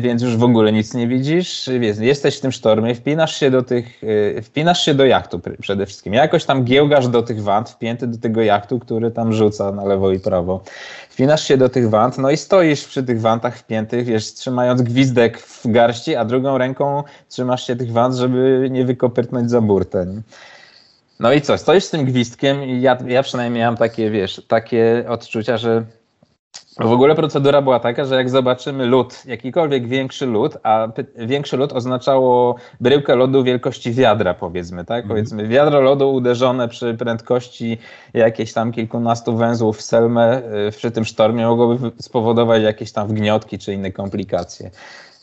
[0.00, 1.70] więc już w ogóle nic nie widzisz.
[1.80, 4.00] Wiesz, jesteś w tym sztormie, wpinasz się do tych,
[4.36, 6.14] e, wpinasz się do jachtu pr- przede wszystkim.
[6.14, 10.12] Jakoś tam giełgasz do tych want, wpięty do tego jachtu, który tam rzuca na lewo
[10.12, 10.62] i prawo.
[11.10, 15.38] Wpinasz się do tych want, no i stoisz przy tych wantach wpiętych, wiesz, trzymając gwizdek
[15.38, 20.06] w garści, a drugą ręką trzymasz się tych want, żeby nie wykopyrtnąć za burtę.
[21.20, 25.04] No i co, stoisz z tym gwizdkiem i ja, ja przynajmniej miałem takie, wiesz, takie
[25.08, 25.84] odczucia, że
[26.78, 31.72] w ogóle procedura była taka, że jak zobaczymy lód, jakikolwiek większy lód, a większy lód
[31.72, 35.04] oznaczało bryłkę lodu wielkości wiadra, powiedzmy, tak?
[35.04, 35.08] Mhm.
[35.08, 37.78] Powiedzmy, wiadro lodu uderzone przy prędkości
[38.14, 43.58] jakieś tam kilkunastu węzłów w selmę y, przy tym sztormie mogłoby spowodować jakieś tam wgniotki
[43.58, 44.70] czy inne komplikacje.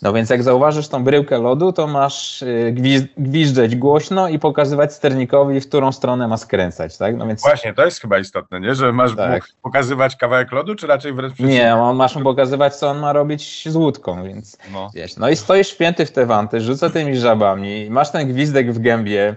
[0.02, 4.94] No więc jak zauważysz tą bryłkę lodu, to masz y, gwizd- gwizdżeć głośno i pokazywać
[4.94, 7.18] sternikowi, w którą stronę ma skręcać, tak?
[7.18, 8.76] No więc Właśnie, to jest chyba istotne, nie?
[8.76, 9.44] Że masz Tak.
[9.62, 11.56] pokazywać kawałek lodu, czy raczej wręcz przeciwnie?
[11.56, 14.90] nie, on masz mu pokazywać, co on ma robić z łódką, więc No.
[14.94, 18.80] Wiesz, no i stoisz wpięty w te wanty, rzuca tymi żabami, masz ten gwizdek w
[18.80, 19.36] gębie,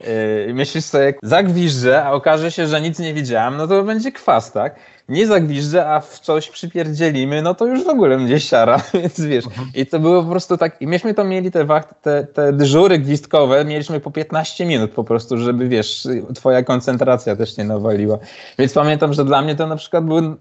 [0.00, 4.52] yy, myślisz sobie, zagwiżdżę, a okaże się, że nic nie widziałem, no to będzie kwas,
[4.52, 4.76] tak?
[5.08, 9.44] Nie zagwiżdżę, a w coś przypierdzielimy, no to już w ogóle będzie siara, więc wiesz.
[9.74, 12.98] I to było po prostu tak, i myśmy to mieli te wachty, te, te dyżury
[12.98, 18.18] gwizdkowe, mieliśmy po 15 minut po prostu, żeby wiesz, twoja koncentracja też nie nawaliła.
[18.58, 20.36] Więc pamiętam, że dla mnie to na przykład były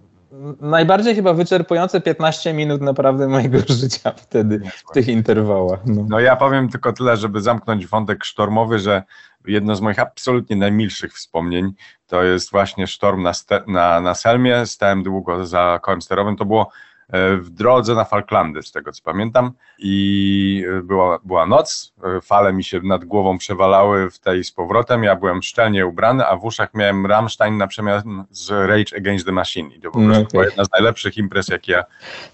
[0.61, 5.79] najbardziej chyba wyczerpujące 15 minut naprawdę mojego życia wtedy, w tych interwałach.
[5.85, 6.05] No.
[6.09, 9.03] No ja powiem tylko tyle, żeby zamknąć wątek sztormowy, że
[9.47, 11.73] jedno z moich absolutnie najmilszych wspomnień
[12.07, 13.31] to jest właśnie sztorm na,
[13.67, 14.65] na, na Selmie.
[14.65, 16.35] Stałem długo za kołem sterowym.
[16.35, 16.69] To było
[17.09, 19.51] e, w drodze na Falklandy, z tego co pamiętam.
[19.79, 24.51] I e, była, była noc, e, fale mi się nad głową przewalały w tej z
[24.51, 25.03] powrotem.
[25.03, 29.31] Ja byłem szczelnie ubrany, a w uszach miałem Rammstein na przemian z Rage Against the
[29.31, 29.69] Machine.
[29.71, 30.27] I to po prostu Okay.
[30.31, 31.83] była jedna z najlepszych imprez, jakie ja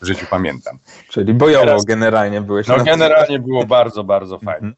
[0.01, 0.79] w życiu pamiętam.
[1.09, 2.67] Czyli bojowo Teraz- generalnie byłeś.
[2.67, 4.73] No generalnie było bardzo, bardzo fajnie.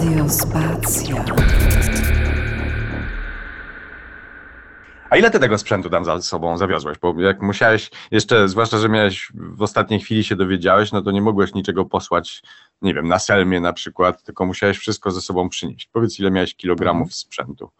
[0.00, 1.24] Radio Spacja.
[5.10, 6.98] A ile ty tego sprzętu tam za sobą zawiozłeś?
[6.98, 11.22] Bo jak musiałeś, jeszcze zwłaszcza, że miałeś w ostatniej chwili się dowiedziałeś, no to nie
[11.22, 12.42] mogłeś niczego posłać,
[12.82, 15.88] nie wiem, na Selmie na przykład, tylko musiałeś wszystko ze sobą przynieść.
[15.92, 17.70] Powiedz, ile miałeś kilogramów sprzętu?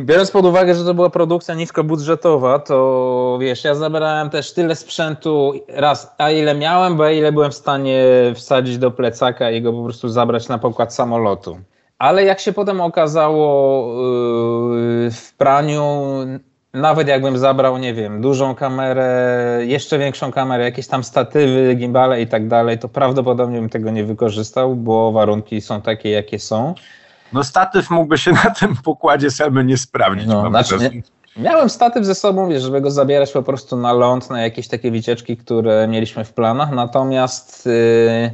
[0.00, 5.52] Biorąc pod uwagę, że to była produkcja niskobudżetowa, to wiesz, ja zabrałem też tyle sprzętu,
[5.68, 8.04] raz, a ile miałem, bo ile byłem w stanie
[8.34, 11.58] wsadzić do plecaka i go po prostu zabrać na pokład samolotu.
[11.98, 16.16] Ale jak się potem okazało yy, w praniu,
[16.72, 22.26] nawet jakbym zabrał, nie wiem, dużą kamerę, jeszcze większą kamerę, jakieś tam statywy, gimbale i
[22.26, 26.74] tak dalej, to prawdopodobnie bym tego nie wykorzystał, bo warunki są takie, jakie są.
[27.32, 30.26] No statyw mógłby się na tym pokładzie Selmy nie sprawdzić.
[30.26, 31.02] No, znaczy, nie,
[31.36, 34.90] miałem statyw ze sobą, wiesz, żeby go zabierać po prostu na ląd, na jakieś takie
[34.90, 38.30] wycieczki, które mieliśmy w planach, natomiast yy,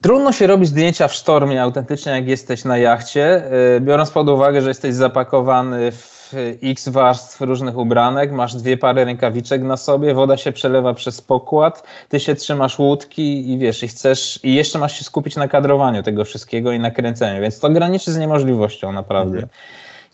[0.00, 3.42] trudno się robić zdjęcia w sztormie autentycznie, jak jesteś na jachcie,
[3.74, 6.15] yy, biorąc pod uwagę, że jesteś zapakowany w
[6.62, 11.82] x warstw różnych ubranek, masz dwie pary rękawiczek na sobie, woda się przelewa przez pokład,
[12.08, 16.02] ty się trzymasz łódki i wiesz, i chcesz, i jeszcze masz się skupić na kadrowaniu
[16.02, 19.48] tego wszystkiego i na kręceniu, więc to graniczy z niemożliwością naprawdę.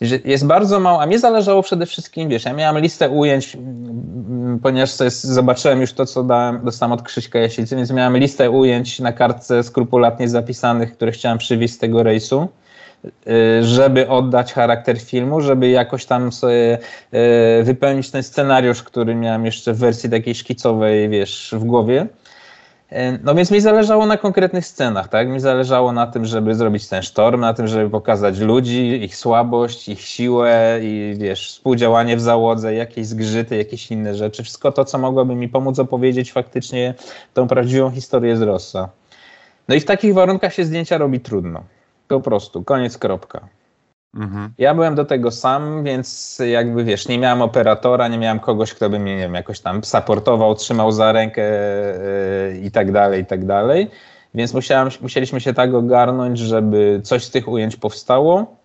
[0.01, 4.59] Że Jest bardzo mało, a mnie zależało przede wszystkim, wiesz, ja miałem listę ujęć, mm,
[4.63, 9.13] ponieważ zobaczyłem już to, co dałem, dostałem od Krzyśka Jasicy, więc miałem listę ujęć na
[9.13, 12.47] kartce skrupulatnie zapisanych, które chciałem przywieźć z tego rejsu
[13.61, 16.77] żeby oddać charakter filmu, żeby jakoś tam sobie
[17.59, 22.07] y, wypełnić ten scenariusz, który miałem jeszcze w wersji takiej szkicowej, wiesz, w głowie.
[22.91, 25.29] Y, No więc mi zależało na konkretnych scenach, tak?
[25.29, 29.89] Mi zależało na tym, żeby zrobić ten sztorm, na tym, żeby pokazać ludzi, ich słabość,
[29.89, 34.43] ich siłę i wiesz, współdziałanie w załodze, jakieś zgrzyty, jakieś inne rzeczy.
[34.43, 36.93] Wszystko to, co mogłoby mi pomóc opowiedzieć faktycznie
[37.33, 38.89] tą prawdziwą historię z Rossa.
[39.67, 41.63] No i w takich warunkach się zdjęcia robi trudno.
[42.07, 43.47] Po prostu, koniec, kropka.
[44.15, 44.53] Mhm.
[44.57, 48.89] Ja byłem do tego sam, więc jakby wiesz, nie miałem operatora, nie miałem kogoś, kto
[48.89, 53.25] by mnie, nie wiem, jakoś tam supportował, trzymał za rękę yy, i tak dalej, i
[53.25, 53.91] tak dalej.
[54.33, 58.55] Więc musiałem, musieliśmy się tak ogarnąć, żeby coś z tych ujęć powstało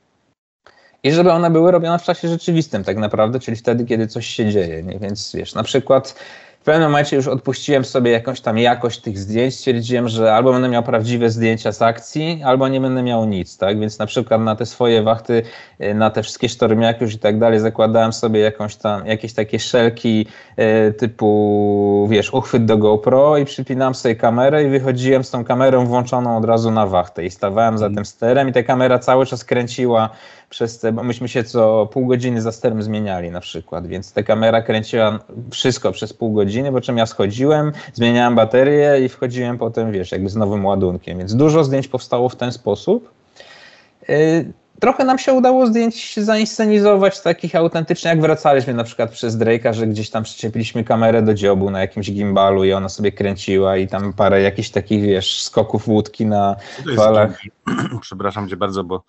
[1.02, 4.50] i żeby one były robione w czasie rzeczywistym tak naprawdę, czyli wtedy, kiedy coś się
[4.50, 4.82] dzieje.
[4.82, 4.98] Nie?
[4.98, 6.14] Więc wiesz, na przykład
[6.60, 10.68] w pewnym momencie już odpuściłem sobie jakąś tam jakość tych zdjęć, stwierdziłem, że albo będę
[10.68, 13.80] miał prawdziwe zdjęcia z akcji, albo nie będę miał nic, tak?
[13.80, 15.42] Więc na przykład na te swoje wachty,
[15.80, 19.58] y, na te wszystkie sztormiaki już i tak dalej zakładałem sobie jakąś tam, jakieś takie
[19.58, 20.26] szelki
[20.88, 25.86] y, typu, wiesz, uchwyt do GoPro i przypinałem sobie kamerę i wychodziłem z tą kamerą
[25.86, 29.44] włączoną od razu na wachtę i stawałem za tym sterem i ta kamera cały czas
[29.44, 30.10] kręciła
[30.50, 34.22] przez te, bo myśmy się co pół godziny za sterem zmieniali na przykład, więc ta
[34.22, 35.18] kamera kręciła
[35.50, 40.28] wszystko przez pół godziny, po czym ja schodziłem, zmieniałem baterię i wchodziłem potem, wiesz, jakby
[40.28, 43.10] z nowym ładunkiem, więc dużo zdjęć powstało w ten sposób.
[44.08, 49.72] Yy, Trochę nam się udało zdjęć zainscenizować takich autentycznie, jak wracaliśmy na przykład przez Drake'a,
[49.74, 53.88] że gdzieś tam przyczepiliśmy kamerę do dziobu na jakimś gimbalu i ona sobie kręciła i
[53.88, 56.56] tam parę jakichś takich, wiesz, skoków łódki na
[56.96, 57.40] falach.
[58.00, 59.02] Przepraszam cię bardzo, bo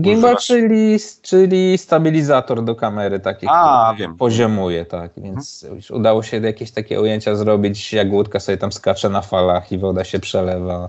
[0.00, 4.16] Gimbal, Używasz- czyli, czyli stabilizator do kamery, taki, A, wiem.
[4.16, 5.10] poziomuje, tak.
[5.16, 9.72] Więc już udało się jakieś takie ujęcia zrobić, jak łódka sobie tam skacze na falach
[9.72, 10.88] i woda się przelewa.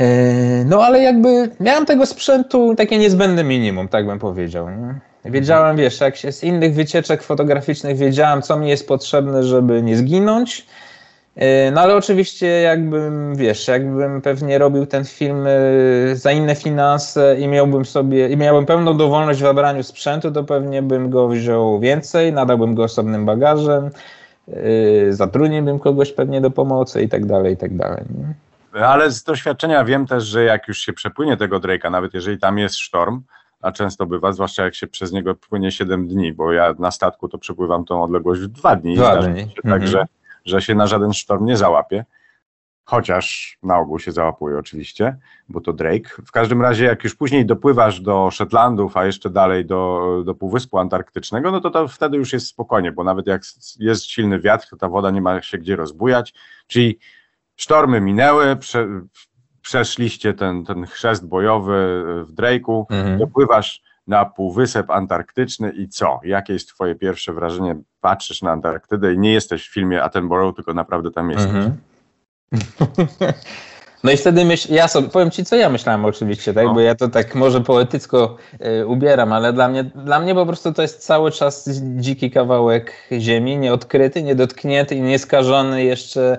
[0.00, 4.70] E, No ale jakby miałem tego sprzętu takie niezbędne minimum, tak bym powiedział.
[4.70, 4.94] Nie?
[5.24, 9.96] Wiedziałem, wiesz, jak się z innych wycieczek fotograficznych wiedziałem, co mi jest potrzebne, żeby nie
[9.96, 10.66] zginąć.
[11.36, 17.36] E, No ale oczywiście jakbym, wiesz, jakbym pewnie robił ten film e, za inne finanse
[17.38, 21.80] i miałbym sobie, i miałbym pełną dowolność w wybraniu sprzętu, to pewnie bym go wziął
[21.80, 23.90] więcej, nadałbym go osobnym bagażem,
[25.10, 28.04] zatrudniłbym kogoś pewnie do pomocy i tak dalej, i tak dalej.
[28.72, 32.58] Ale z doświadczenia wiem też, że jak już się przepłynie tego Drake'a, nawet jeżeli tam
[32.58, 33.22] jest sztorm,
[33.60, 37.28] a często bywa, zwłaszcza jak się przez niego płynie 7 dni, bo ja na statku
[37.28, 38.94] to przepływam tą odległość w 2 dni.
[38.94, 39.40] Dwa dni.
[39.40, 39.80] Się Mhm.
[39.80, 40.06] tak,
[40.44, 42.04] że, się na żaden sztorm nie załapie.
[42.84, 45.16] Chociaż na ogół się załapuje oczywiście,
[45.48, 46.22] bo to Drake.
[46.26, 50.78] W każdym razie, jak już później dopływasz do Szetlandów, a jeszcze dalej do, do Półwyspu
[50.78, 53.42] Antarktycznego, no to, to wtedy już jest spokojnie, bo nawet jak
[53.78, 56.34] jest silny wiatr, to ta woda nie ma się gdzie rozbujać.
[56.66, 56.98] Czyli
[57.56, 58.88] sztormy minęły, prze,
[59.62, 63.18] przeszliście ten, ten chrzest bojowy w Drake'u, Mhm.
[63.18, 66.20] dopływasz na Półwysep Antarktyczny i co?
[66.24, 67.76] Jakie jest twoje pierwsze wrażenie?
[68.00, 71.52] Patrzysz na Antarktydę i nie jesteś w filmie Attenborough, tylko naprawdę tam jesteś.
[71.54, 71.76] Mhm.
[74.04, 76.64] No i wtedy myśl, ja sobie, powiem ci, co ja myślałem oczywiście, tak?
[76.64, 76.74] No.
[76.74, 78.36] bo ja to tak może poetycko
[78.80, 82.92] y, ubieram, ale dla mnie, dla mnie po prostu to jest cały czas dziki kawałek
[83.18, 86.38] ziemi, nieodkryty, niedotknięty i nieskażony jeszcze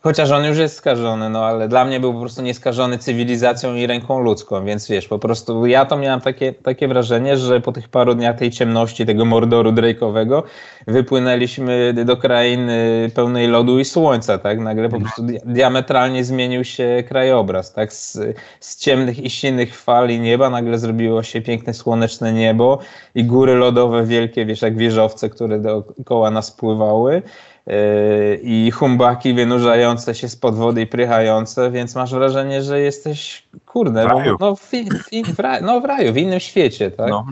[0.00, 3.86] Chociaż on już jest skażony, no ale dla mnie był po prostu nieskażony cywilizacją i
[3.86, 7.88] ręką ludzką, więc wiesz, po prostu ja to miałem takie, takie wrażenie, że po tych
[7.88, 10.42] paru dniach tej ciemności, tego mordoru Drake'owego,
[10.86, 14.58] wypłynęliśmy do krainy pełnej lodu i słońca, tak?
[14.58, 17.92] Nagle po prostu diametralnie zmienił się krajobraz, tak?
[17.92, 18.18] Z,
[18.60, 22.78] z ciemnych i silnych fal i nieba nagle zrobiło się piękne słoneczne niebo
[23.14, 27.22] i góry lodowe wielkie, wiesz, jak wieżowce, które dookoła nas pływały
[28.42, 34.06] i humbaki wynurzające się spod wody i prychające, więc masz wrażenie, że jesteś, kurde, w
[34.06, 34.36] raju.
[34.40, 37.10] No, w, w, w, raju, no w raju, w innym świecie, tak?
[37.10, 37.26] No.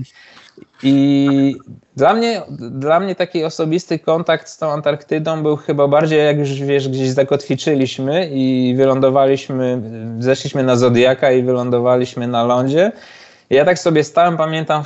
[0.82, 1.56] I
[1.96, 6.52] dla mnie, dla mnie taki osobisty kontakt z tą Antarktydą był chyba bardziej, jak już
[6.54, 9.82] wiesz, gdzieś zakotwiczyliśmy i wylądowaliśmy,
[10.18, 12.92] zeszliśmy na Zodiaka i wylądowaliśmy na lądzie.
[13.50, 14.82] Ja tak sobie stałem, pamiętam,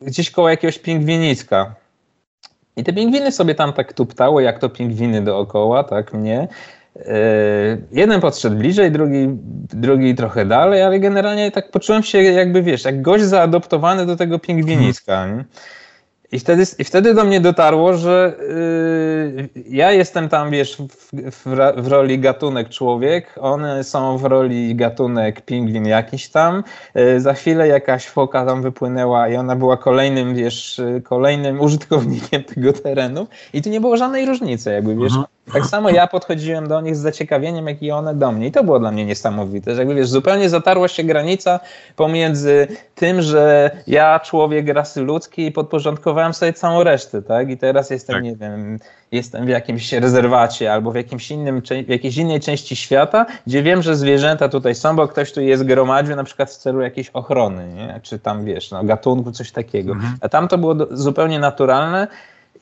[0.00, 1.74] gdzieś koło jakiegoś pingwiniska
[2.78, 6.48] i te pingwiny sobie tam tak tuptały, jak to pingwiny dookoła, tak mnie.
[6.96, 7.12] E,
[7.92, 9.28] jeden podszedł bliżej, drugi,
[9.68, 14.38] drugi trochę dalej, ale generalnie tak poczułem się jakby, wiesz, jak gość zaadoptowany do tego
[14.38, 15.26] pingwiniska.
[15.26, 15.44] Nie?
[16.32, 18.34] I wtedy, I wtedy do mnie dotarło, że
[19.34, 24.74] yy, ja jestem tam, wiesz, w, w, w, roli gatunek człowiek, one są w roli
[24.74, 26.64] gatunek pingwin jakiś tam.
[26.94, 32.72] Yy, za chwilę jakaś foka tam wypłynęła i ona była kolejnym, wiesz, kolejnym użytkownikiem tego
[32.72, 33.26] terenu.
[33.52, 35.12] I tu nie było żadnej różnicy, jakby, wiesz.
[35.12, 35.26] Mhm.
[35.52, 38.46] Tak samo ja podchodziłem do nich z zaciekawieniem, jak i one do mnie.
[38.46, 41.60] I to było dla mnie niesamowite, że jakby wiesz, zupełnie zatarła się granica
[41.96, 45.52] pomiędzy tym, że ja, człowiek rasy ludzkiej,
[46.18, 47.50] podporządkowałem sobie całą resztę, tak?
[47.50, 48.24] I teraz jestem, tak.
[48.24, 48.78] nie wiem,
[49.12, 53.82] jestem w jakimś rezerwacie albo w, jakimś innym, w jakiejś innej części świata, gdzie wiem,
[53.82, 57.68] że zwierzęta tutaj są, bo ktoś tu jest gromadził na przykład w celu jakiejś ochrony,
[57.74, 58.00] nie?
[58.02, 59.92] Czy tam, wiesz, no, gatunku, coś takiego.
[59.92, 60.16] Mhm.
[60.20, 62.08] A tam to było do, zupełnie naturalne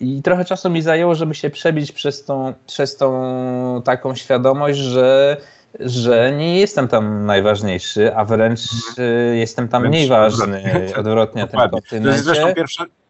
[0.00, 5.36] i trochę czasu mi zajęło, żeby się przebić przez tą, przez tą taką świadomość, że,
[5.80, 9.08] że nie jestem tam najważniejszy, a wręcz mhm.
[9.08, 10.62] y, jestem tam mniej ważny,
[11.00, 12.08] odwrotnie na tym kontynencie.
[12.08, 12.54] To jest zresztą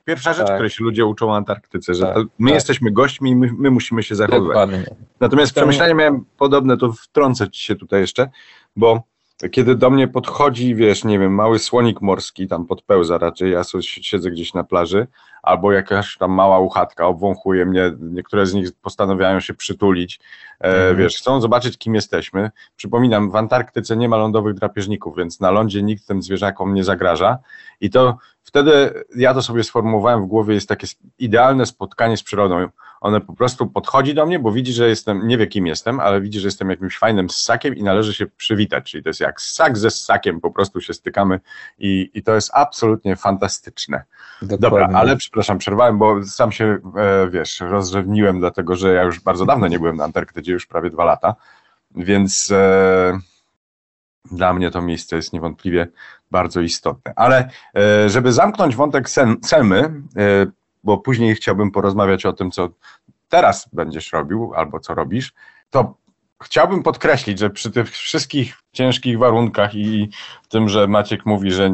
[0.06, 0.56] pierwsza rzecz, tak.
[0.56, 2.54] której się ludzie uczą o Antarktyce, że tak, my tak.
[2.54, 4.48] jesteśmy gośćmi i my, my, musimy się zachowywać.
[4.48, 4.84] Dokładnie.
[5.20, 8.28] Natomiast przemyślenie miałem podobne, to wtrącę ci się tutaj jeszcze,
[8.76, 9.02] bo
[9.50, 13.82] kiedy do mnie podchodzi, wiesz, nie wiem, mały słonik morski, tam podpełza raczej, ja sobie
[13.82, 15.06] siedzę gdzieś na plaży,
[15.42, 20.20] albo jakaś tam mała uchatka obwąchuje mnie, niektóre z nich postanawiają się przytulić,
[20.60, 20.96] e, mhm.
[20.96, 22.50] wiesz, chcą zobaczyć, kim jesteśmy.
[22.76, 27.38] Przypominam, w Antarktyce nie ma lądowych drapieżników, więc na lądzie nikt tym zwierzakom nie zagraża
[27.80, 30.86] i to wtedy ja to sobie sformułowałem w głowie, jest takie
[31.18, 32.68] idealne spotkanie z przyrodą.
[33.00, 36.20] One po prostu podchodzi do mnie, bo widzi, że jestem, nie wie kim jestem, ale
[36.20, 38.90] widzi, że jestem jakimś fajnym ssakiem i należy się przywitać.
[38.90, 41.40] Czyli to jest jak ssak ze ssakiem, po prostu się stykamy
[41.78, 44.04] i, i to jest absolutnie fantastyczne.
[44.42, 44.58] Dokładnie.
[44.58, 49.46] Dobra, ale przepraszam, przerwałem, bo sam się, e, wiesz, rozrzewniłem, dlatego że ja już bardzo
[49.46, 51.34] dawno nie byłem na Antarktydzie, już prawie dwa lata,
[51.94, 53.18] więc e,
[54.30, 55.88] dla mnie to miejsce jest niewątpliwie
[56.30, 57.12] bardzo istotne.
[57.16, 59.08] Ale e, żeby zamknąć wątek
[59.44, 59.78] Selmy,
[60.16, 60.46] e,
[60.86, 62.68] bo później chciałbym porozmawiać o tym, co
[63.28, 65.34] teraz będziesz robił albo co robisz,
[65.70, 65.94] to
[66.42, 70.08] chciałbym podkreślić, że przy tych wszystkich ciężkich warunkach i
[70.48, 71.72] tym, że Maciek mówi, że e,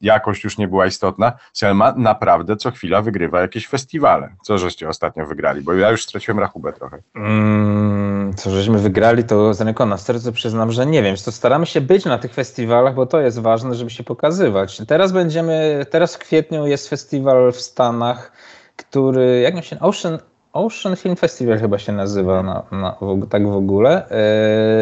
[0.00, 4.34] jakość już nie była istotna, Selma naprawdę co chwila wygrywa jakieś festiwale.
[4.42, 5.62] Co żeście ostatnio wygrali?
[5.62, 6.98] Bo ja już straciłem rachubę trochę.
[7.14, 11.16] Mm, co żeśmy wygrali, to z ręką na serce przyznam, że nie wiem.
[11.24, 14.82] To staramy się być na tych festiwalach, bo to jest ważne, żeby się pokazywać.
[14.86, 18.32] Teraz będziemy, teraz w kwietniu jest festiwal w Stanach,
[18.76, 20.18] który, jak się, Ocean
[20.52, 22.96] Ocean Film Festival chyba się nazywa na, na,
[23.30, 24.06] tak w ogóle,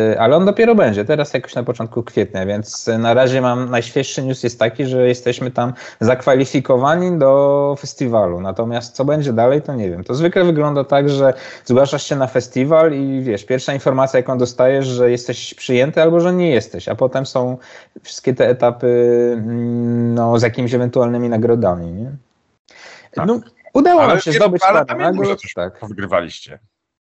[0.09, 4.23] yy, ale on dopiero będzie, teraz jakoś na początku kwietnia, więc na razie mam, najświeższy
[4.23, 9.91] news jest taki, że jesteśmy tam zakwalifikowani do festiwalu, natomiast co będzie dalej, to nie
[9.91, 10.05] wiem.
[10.05, 14.87] To zwykle wygląda tak, że zgłaszasz się na festiwal i wiesz, pierwsza informacja jaką dostajesz,
[14.87, 17.57] że jesteś przyjęty albo że nie jesteś, a potem są
[18.03, 18.87] wszystkie te etapy
[19.33, 22.11] mm, no, z jakimiś ewentualnymi nagrodami, nie?
[23.15, 23.27] Tak.
[23.27, 23.41] No,
[23.79, 25.41] Udało ale nam się zdobyć parę nagród.
[25.55, 25.81] Tak.
[25.89, 26.59] Wygrywaliście.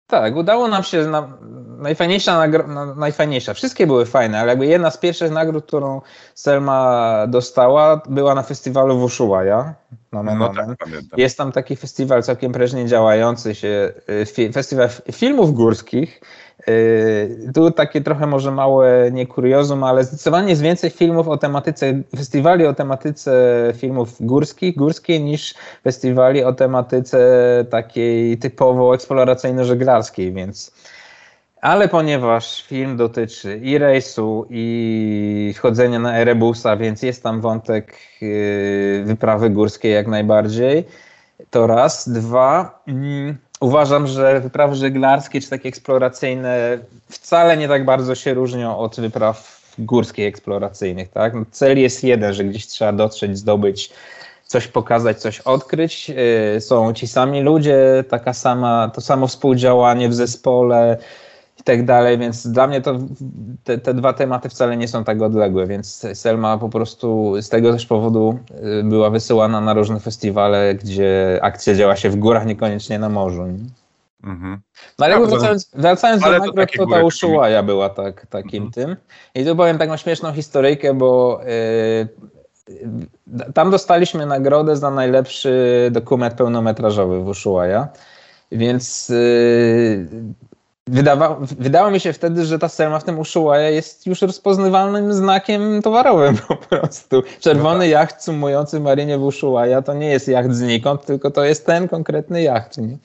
[0.08, 1.38] Tak, udało nam się, na,
[1.78, 6.02] najfajniejsza, nagro, na, najfajniejsza, wszystkie były fajne, ale jakby jedna z pierwszych nagród, którą
[6.36, 9.74] Selma dostała, była na festiwalu w Ushuaia.
[10.12, 13.94] No, no, tak, Jest tam taki festiwal całkiem prężnie działający się,
[14.38, 16.22] y, festiwal filmów górskich,
[17.54, 22.74] tu takie trochę może małe niekuriozum, ale zdecydowanie jest więcej filmów o tematyce, festiwali o
[22.74, 23.34] tematyce
[23.78, 27.20] filmów górskich, górskiej niż festiwali o tematyce
[27.70, 30.72] takiej typowo eksploracyjno-żeglarskiej, więc
[31.64, 39.04] ale ponieważ film dotyczy i rejsu, i wchodzenia na Erebusa, więc jest tam wątek yy,
[39.06, 40.86] wyprawy górskiej jak najbardziej,
[41.50, 42.10] to raz.
[42.10, 46.78] Dwa, mm, uważam, że wyprawy żeglarskie czy takie eksploracyjne
[47.10, 51.10] wcale nie tak bardzo się różnią od wypraw górskich eksploracyjnych.
[51.10, 51.34] Tak?
[51.34, 53.90] No cel jest jeden, że gdzieś trzeba dotrzeć, zdobyć
[54.46, 56.10] coś pokazać, coś odkryć.
[56.10, 60.98] Yy, są ci sami ludzie, taka sama, to samo współdziałanie w zespole,
[61.64, 63.00] i tak dalej, więc dla mnie to
[63.64, 67.74] te, te, dwa tematy wcale nie są tak odległe, więc Selma po prostu z tego
[67.74, 68.40] też powodu
[68.80, 73.46] y, była wysyłana na różne festiwale, gdzie akcja działa się w górach, niekoniecznie na morzu.
[73.46, 73.66] Nie?
[74.24, 74.62] Mhm.
[75.00, 78.72] No ale wracając, wracając ale do nagród, to, ta Ushuaia była tak, takim mhm.
[78.72, 78.96] tym.
[79.36, 81.42] I tu powiem taką śmieszną historyjkę, bo
[82.68, 83.08] yy,
[83.54, 87.88] tam dostaliśmy nagrodę za najlepszy dokument pełnometrażowy w Ushuaia.
[88.52, 90.08] Więc yy,
[90.88, 95.82] Wydawa, wydało mi się wtedy, że ta Selma w tym Ushuaia jest już rozpoznawalnym znakiem
[95.82, 97.24] towarowym po prostu.
[97.40, 97.90] Czerwony no tak.
[97.90, 101.88] jacht sumujący w marinie w Ushuaia to nie jest jacht znikąd, tylko to jest ten
[101.88, 102.78] konkretny jacht.
[102.78, 102.98] Nie?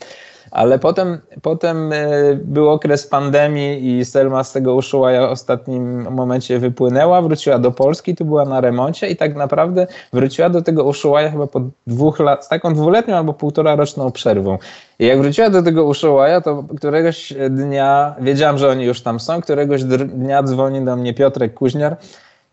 [0.50, 1.96] Ale potem, potem e,
[2.34, 8.16] był okres pandemii i Selma z tego Ushuaia w ostatnim momencie wypłynęła, wróciła do Polski,
[8.16, 12.44] tu była na remoncie i tak naprawdę wróciła do tego Ushuaia chyba po dwóch lat,
[12.44, 14.58] z taką dwuletnią albo półtora roczną przerwą.
[14.98, 19.40] I jak wróciła do tego Ushuaia, to któregoś dnia, wiedziałam, że oni już tam są,
[19.40, 21.96] któregoś dnia dzwoni do mnie Piotrek Kuźniar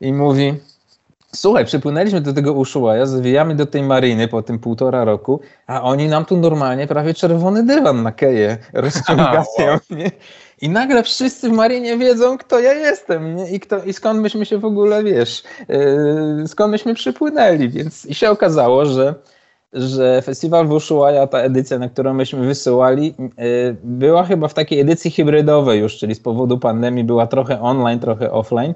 [0.02, 0.54] i mówi
[1.36, 6.08] Słuchaj, przypłynęliśmy do tego Ushuaia, zawijamy do tej mariny po tym półtora roku, a oni
[6.08, 10.12] nam tu normalnie prawie czerwony dywan na keje rozciągają, nie?
[10.62, 13.52] I nagle wszyscy w marinie wiedzą, kto ja jestem, nie?
[13.52, 15.44] I, kto, i skąd myśmy się w ogóle, wiesz,
[16.40, 19.16] yy, skąd myśmy przypłynęli, więc i się okazało, że
[19.74, 24.80] że festiwal w Ushuaia, ta edycja, na którą myśmy wysyłali, yy, była chyba w takiej
[24.80, 28.74] edycji hybrydowej już, czyli z powodu pandemii była trochę online, trochę offline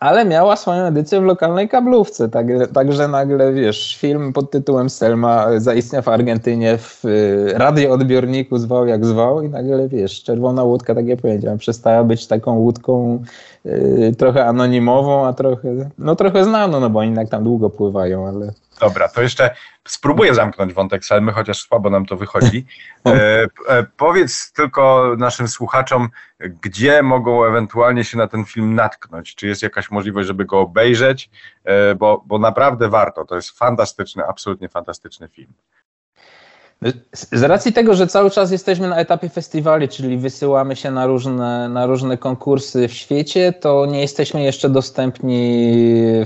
[0.00, 2.28] ale miała swoją edycję w lokalnej kablówce.
[2.28, 8.86] Tak, także nagle, wiesz, film pod tytułem Selma zaistniał w Argentynie w y, radioodbiorniku, zwał
[8.86, 13.22] jak zwał i nagle, wiesz, czerwona łódka, tak jak powiedziałem, przestała być taką łódką
[13.66, 18.28] y, trochę anonimową, a trochę, no trochę znaną, no bo oni tak tam długo pływają,
[18.28, 18.52] ale...
[18.80, 19.54] Dobra, to jeszcze
[19.88, 22.66] spróbuję zamknąć wątek Selmy, chociaż słabo nam to wychodzi.
[23.06, 29.34] E, e, powiedz tylko naszym słuchaczom, gdzie mogą ewentualnie się na ten film natknąć?
[29.34, 31.30] Czy jest jakaś możliwość, żeby go obejrzeć?
[31.64, 33.24] E, bo, bo naprawdę warto.
[33.24, 35.52] To jest fantastyczny, absolutnie fantastyczny film.
[37.12, 41.68] Z racji tego, że cały czas jesteśmy na etapie festiwali, czyli wysyłamy się na różne,
[41.68, 45.72] na różne konkursy w świecie, to nie jesteśmy jeszcze dostępni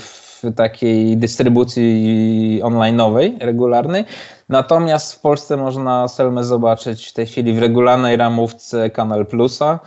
[0.00, 4.04] w takiej dystrybucji online'owej, regularnej.
[4.48, 9.80] Natomiast w Polsce można Selmę zobaczyć w tej chwili w regularnej ramówce Kanal Plusa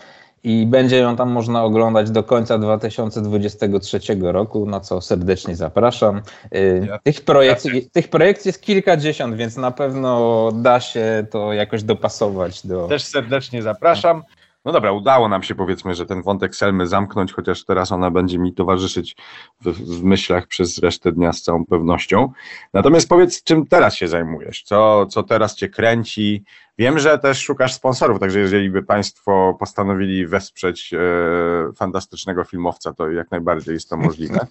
[0.44, 6.22] i będzie ją tam można oglądać do końca 2023 roku, na co serdecznie zapraszam.
[6.56, 12.68] Y, tych projekcji, tych projekcji jest kilkadziesiąt, więc na pewno da się to jakoś dopasować
[12.68, 12.88] do.
[12.88, 14.24] Też serdecznie zapraszam.
[14.68, 18.40] No dobra, udało nam się powiedzmy, że ten wątek Selmy zamknąć, chociaż teraz ona będzie
[18.40, 19.16] mi towarzyszyć
[19.62, 22.32] w, w, myślach przez resztę dnia z całą pewnością.
[22.74, 24.64] Natomiast powiedz, czym teraz się zajmujesz?
[24.64, 26.44] Co, co teraz cię kręci?
[26.78, 31.00] Wiem, że też szukasz sponsorów, także jeżeli by Państwo postanowili wesprzeć e,
[31.76, 34.48] fantastycznego filmowca, to jak najbardziej jest to możliwe.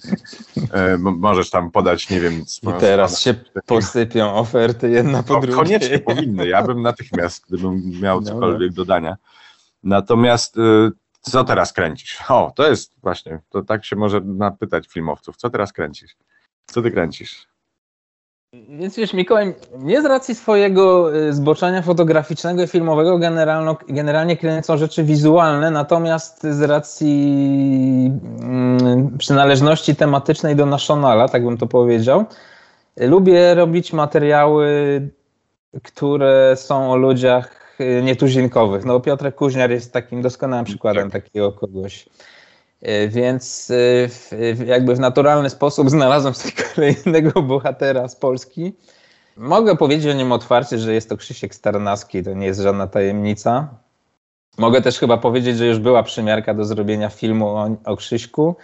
[0.73, 2.45] E, możesz tam podać, nie wiem...
[2.63, 3.35] I teraz się
[3.67, 5.59] posypią oferty jedna po no, drugiej.
[5.59, 8.77] Koniecznie powinny, ja bym natychmiast, gdybym miał no, cokolwiek no.
[8.77, 9.17] dodania.
[9.87, 12.18] Natomiast y, co teraz kręcisz?
[12.29, 15.37] O, to jest właśnie, to tak się może napytać filmowców.
[15.37, 16.16] Co teraz kręcisz?
[16.66, 17.46] Co ty kręcisz?
[18.53, 23.18] Więc wiesz, Mikołaj, nie z racji swojego y, zboczenia fotograficznego i filmowego
[23.88, 31.66] generalnie kręcą rzeczy wizualne, natomiast z racji mm, przynależności tematycznej do Nationala, tak bym to
[31.66, 32.25] powiedział,
[32.96, 34.68] lubię robić materiały,
[35.83, 37.66] które są o ludziach
[38.03, 38.85] nietuzinkowych.
[38.85, 41.25] No Piotrek Kuźniar jest takim doskonałym przykładem tak.
[41.25, 42.09] takiego kogoś.
[42.83, 48.72] Y, więc y, jakby w naturalny sposób znalazłem sobie kolejnego bohatera z Polski.
[49.37, 53.68] Mogę powiedzieć o nim otwarcie, że jest to Krzysiek Starnawski, to nie jest żadna tajemnica.
[54.59, 58.57] Mogę też chyba powiedzieć, że już była przymiarka do zrobienia filmu o, o Krzyśku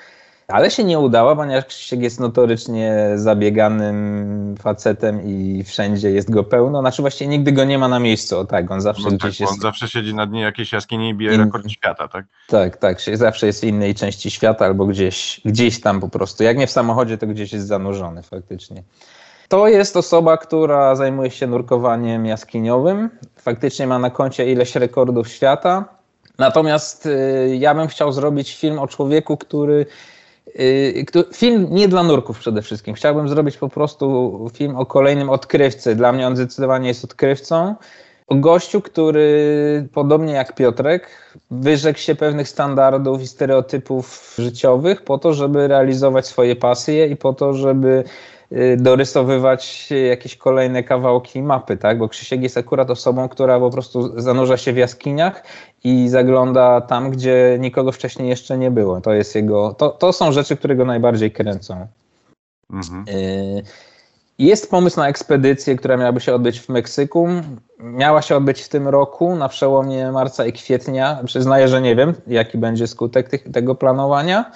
[0.49, 6.81] Ale się nie udało, ponieważ Krzysiek jest notorycznie zabieganym facetem i wszędzie jest go pełno.
[6.81, 9.41] Znaczy właściwie nigdy go nie ma na miejscu, o tak, on zawsze No gdzieś tak,
[9.41, 9.53] jest...
[9.53, 12.25] On zawsze siedzi na dnie jakiejś jaskini i bije In- rekord świata, tak?
[12.49, 16.45] Tak, tak, zawsze jest w innej części świata albo gdzieś, gdzieś tam po prostu.
[16.45, 18.83] Jak nie w samochodzie, to gdzieś jest zanurzony faktycznie.
[19.49, 23.11] To jest osoba, która zajmuje się nurkowaniem jaskiniowym.
[23.37, 25.85] Faktycznie ma na koncie ileś rekordów świata.
[26.39, 29.87] Natomiast y, ja bym chciał zrobić film o człowieku, który.
[30.49, 32.95] Y, Film nie dla nurków przede wszystkim.
[32.95, 35.95] Chciałbym zrobić po prostu film o kolejnym odkrywcy.
[35.95, 37.75] Dla mnie on zdecydowanie jest odkrywcą.
[38.27, 41.09] O gościu, który podobnie jak Piotrek,
[41.51, 47.33] wyrzekł się pewnych standardów i stereotypów życiowych po to, żeby realizować swoje pasje i po
[47.33, 48.05] to, żeby
[48.77, 51.99] dorysowywać jakieś kolejne kawałki mapy, tak?
[51.99, 55.43] Bo Krzysiek jest akurat osobą, która po prostu zanurza się w jaskiniach
[55.85, 59.01] i zagląda tam, gdzie nikogo wcześniej jeszcze nie było.
[59.01, 61.87] To jest jego, to, to są rzeczy, które go najbardziej kręcą.
[62.73, 63.05] Mhm.
[63.07, 63.63] Yy,
[64.39, 67.29] Jest pomysł na ekspedycję, która miałaby się odbyć w Meksyku.
[67.79, 71.21] Miała się odbyć w tym roku, na przełomie marca i kwietnia.
[71.25, 74.51] Przyznaję, że nie wiem, jaki będzie skutek tych, tego planowania.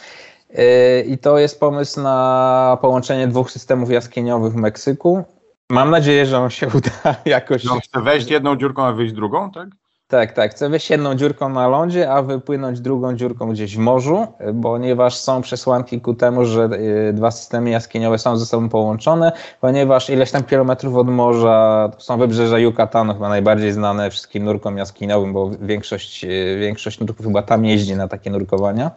[0.51, 5.25] Yy, I to jest pomysł na połączenie dwóch systemów jaskiniowych w Meksyku.
[5.71, 7.65] Mam nadzieję, że on się uda jakoś.
[7.65, 9.69] No, chce wejść jedną dziurką, a wyjść drugą, tak?
[10.09, 10.51] Tak, tak.
[10.51, 14.27] Chcę wejść jedną dziurką na lądzie, a wypłynąć drugą dziurką gdzieś w morzu,
[14.63, 16.69] ponieważ są przesłanki ku temu, że
[17.09, 22.01] y, dwa systemy jaskiniowe są ze sobą połączone, ponieważ ileś tam kilometrów od morza to
[22.01, 27.43] są wybrzeża Yucatanu, chyba najbardziej znane wszystkim nurkom jaskiniowym, bo większość, y, większość nurków chyba
[27.43, 28.91] tam jeździ na takie nurkowania.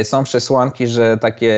[0.00, 1.54] Y, Są przesłanki, że takie,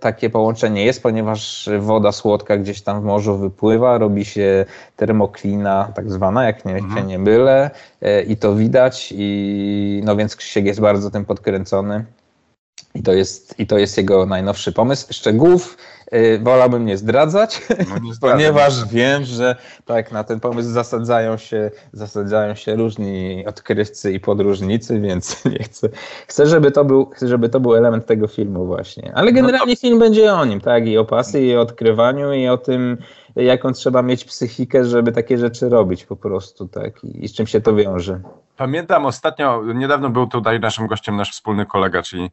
[0.00, 4.64] takie połączenie jest, ponieważ woda słodka gdzieś tam w morzu wypływa, robi się
[4.96, 6.96] termoklina tak zwana, jak nie, Mhm.
[6.96, 7.70] się nie mylę
[8.02, 12.04] e, i to widać i no więc Krzysiek jest bardzo tym podkręcony
[12.94, 15.06] i to jest, i to jest jego najnowszy pomysł.
[15.12, 15.76] Szczegółów
[16.42, 22.54] wolałbym nie zdradzać, No, nie ponieważ wiem, że tak na ten pomysł zasadzają się, zasadzają
[22.54, 25.88] się różni odkrywcy i podróżnicy, więc nie chcę.
[26.26, 29.12] Chcę, żeby to był, chcę, żeby to był element tego filmu właśnie.
[29.14, 30.86] Ale generalnie film będzie o nim, tak?
[30.86, 32.98] I o pasji, i o odkrywaniu, i o tym,
[33.36, 37.04] jaką trzeba mieć psychikę, żeby takie rzeczy robić po prostu, tak?
[37.04, 38.20] I, i z czym się to wiąże.
[38.56, 42.30] Pamiętam ostatnio, niedawno był tutaj naszym gościem nasz wspólny kolega, czyli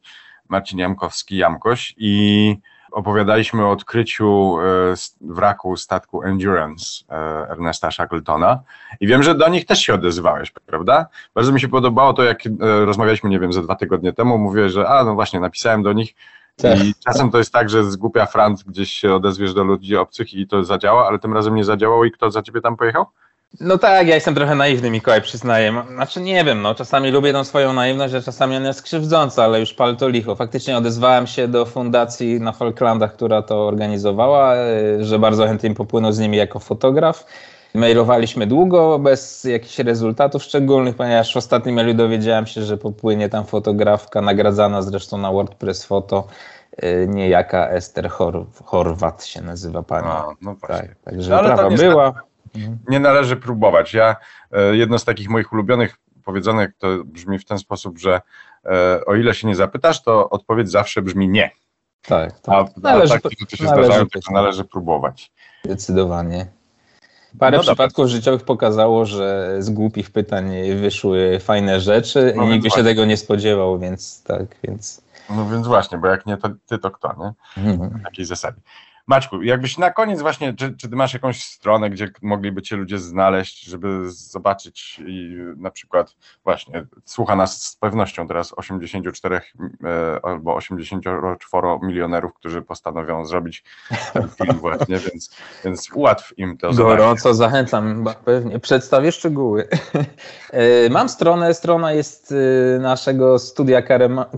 [0.49, 2.55] Marcin Jamkowski, Jamkoś i
[2.91, 7.15] opowiadaliśmy o odkryciu e, wraku statku Endurance e,
[7.49, 8.59] Ernesta Shackletona
[8.99, 11.05] i wiem, że do nich też się odezwałeś, prawda?
[11.35, 12.49] Bardzo mi się podobało to, jak e,
[12.85, 16.15] rozmawialiśmy, nie wiem, ze dwa tygodnie temu, mówiłeś, że a, no właśnie, napisałem do nich
[16.55, 16.83] Tak.
[16.83, 20.33] i czasem to jest tak, że z głupia frant gdzieś się odezwiesz do ludzi obcych
[20.33, 23.05] i to zadziała, ale tym razem nie zadziałało i kto za ciebie tam pojechał?
[23.59, 25.83] No tak, ja jestem trochę naiwny, Mikołaj, przyznaję.
[25.95, 29.59] Znaczy nie wiem, no czasami lubię tą swoją naiwność, a czasami ona jest krzywdząca, ale
[29.59, 30.35] już pal to licho.
[30.35, 36.11] Faktycznie odezwałem się do fundacji na Falklandach, która to organizowała, y, że bardzo chętnie popłynął
[36.13, 37.25] z nimi jako fotograf.
[37.73, 43.45] Mailowaliśmy długo, bez jakichś rezultatów szczególnych, ponieważ w ostatnim mailu dowiedziałem się, że popłynie tam
[43.45, 46.27] fotografka, nagradzana zresztą na WordPress Foto,
[46.83, 50.07] y, niejaka Ester Hor- Horwat się nazywa pani.
[50.07, 50.77] A, no właśnie.
[50.87, 52.13] tak, także No, ale prawa była.
[52.87, 53.93] Nie należy próbować.
[53.93, 54.15] Ja,
[54.51, 58.21] e, jedno z takich moich ulubionych powiedzonek to brzmi w ten sposób, że
[58.65, 61.51] e, o ile się nie zapytasz, to odpowiedź zawsze brzmi nie.
[62.01, 62.67] Tak, A, tak.
[62.77, 65.31] a Należy, takie rzeczy się należy zdarzają, tylko należy próbować.
[65.65, 66.47] Zdecydowanie.
[67.39, 67.73] Parę No dobra.
[67.73, 72.83] przypadków życiowych pokazało, że z głupich pytań wyszły fajne rzeczy No i nikt by się
[72.83, 75.01] tego nie spodziewał, więc tak, więc.
[75.29, 77.63] No więc właśnie, bo jak nie, to ty to kto, nie?
[77.63, 77.99] Mhm.
[77.99, 78.61] W takiej zasadzie.
[79.07, 82.97] Maćku, jakbyś na koniec właśnie, czy, czy ty masz jakąś stronę, gdzie mogliby cię ludzie
[82.97, 89.41] znaleźć, żeby zobaczyć i na przykład właśnie, słucha nas z pewnością teraz 84 e,
[90.23, 93.63] albo 84 milionerów, którzy postanowią zrobić
[94.13, 95.35] ten film właśnie, więc,
[95.65, 96.97] więc ułatw im to zadanie.
[96.97, 98.59] Gorąco zachęcam, ba- pewnie.
[98.59, 99.67] Przedstawię szczegóły.
[100.51, 102.33] E, Mam stronę, strona jest
[102.75, 103.81] e, naszego studia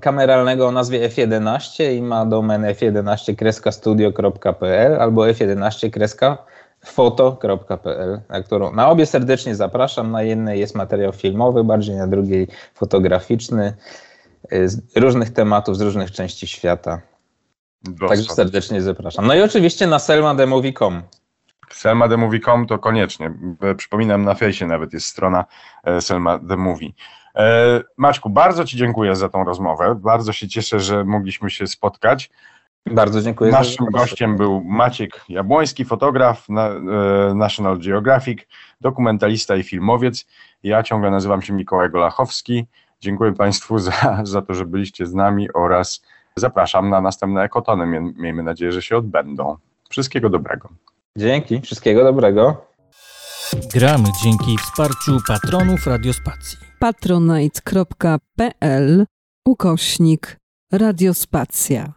[0.01, 4.52] kameralnego o nazwie F11 i ma domenę f11-studio.pl
[4.99, 10.11] albo f11-foto.pl, na którą na obie serdecznie zapraszam.
[10.11, 13.73] Na jednej jest materiał filmowy, bardziej na drugiej fotograficzny
[14.49, 17.01] e, z różnych tematów, z różnych części świata.
[18.07, 19.27] Także serdecznie zapraszam.
[19.27, 21.01] No i oczywiście na selmademovie.com.
[21.71, 23.33] Selma The Movie.com to koniecznie.
[23.61, 25.45] E, Przypominam, na fejsie nawet jest strona
[25.83, 26.89] e, Selma The Movie.
[28.25, 29.95] Bardzo Ci dziękuję za tą rozmowę.
[29.95, 32.29] Bardzo się cieszę, że mogliśmy się spotkać.
[32.91, 33.51] Bardzo dziękuję.
[33.51, 36.53] Naszym gościem był Maciek Jabłoński, fotograf, e,
[37.35, 38.39] National Geographic,
[38.81, 40.25] dokumentalista i filmowiec.
[40.63, 42.65] Ja ciągle nazywam się Mikołaj Golachowski.
[43.01, 46.01] Dziękuję Państwu za, za to, że byliście z nami oraz
[46.35, 48.13] zapraszam na następne ekotony.
[48.17, 49.57] Miejmy nadzieję, że się odbędą.
[49.89, 50.69] Wszystkiego dobrego.
[51.17, 52.65] Dzięki, wszystkiego dobrego.
[53.73, 56.57] Gramy dzięki wsparciu patronów Radiospacji.
[56.79, 58.25] patronite.pl
[59.45, 60.37] ukośnik
[60.71, 61.93] Radiospacja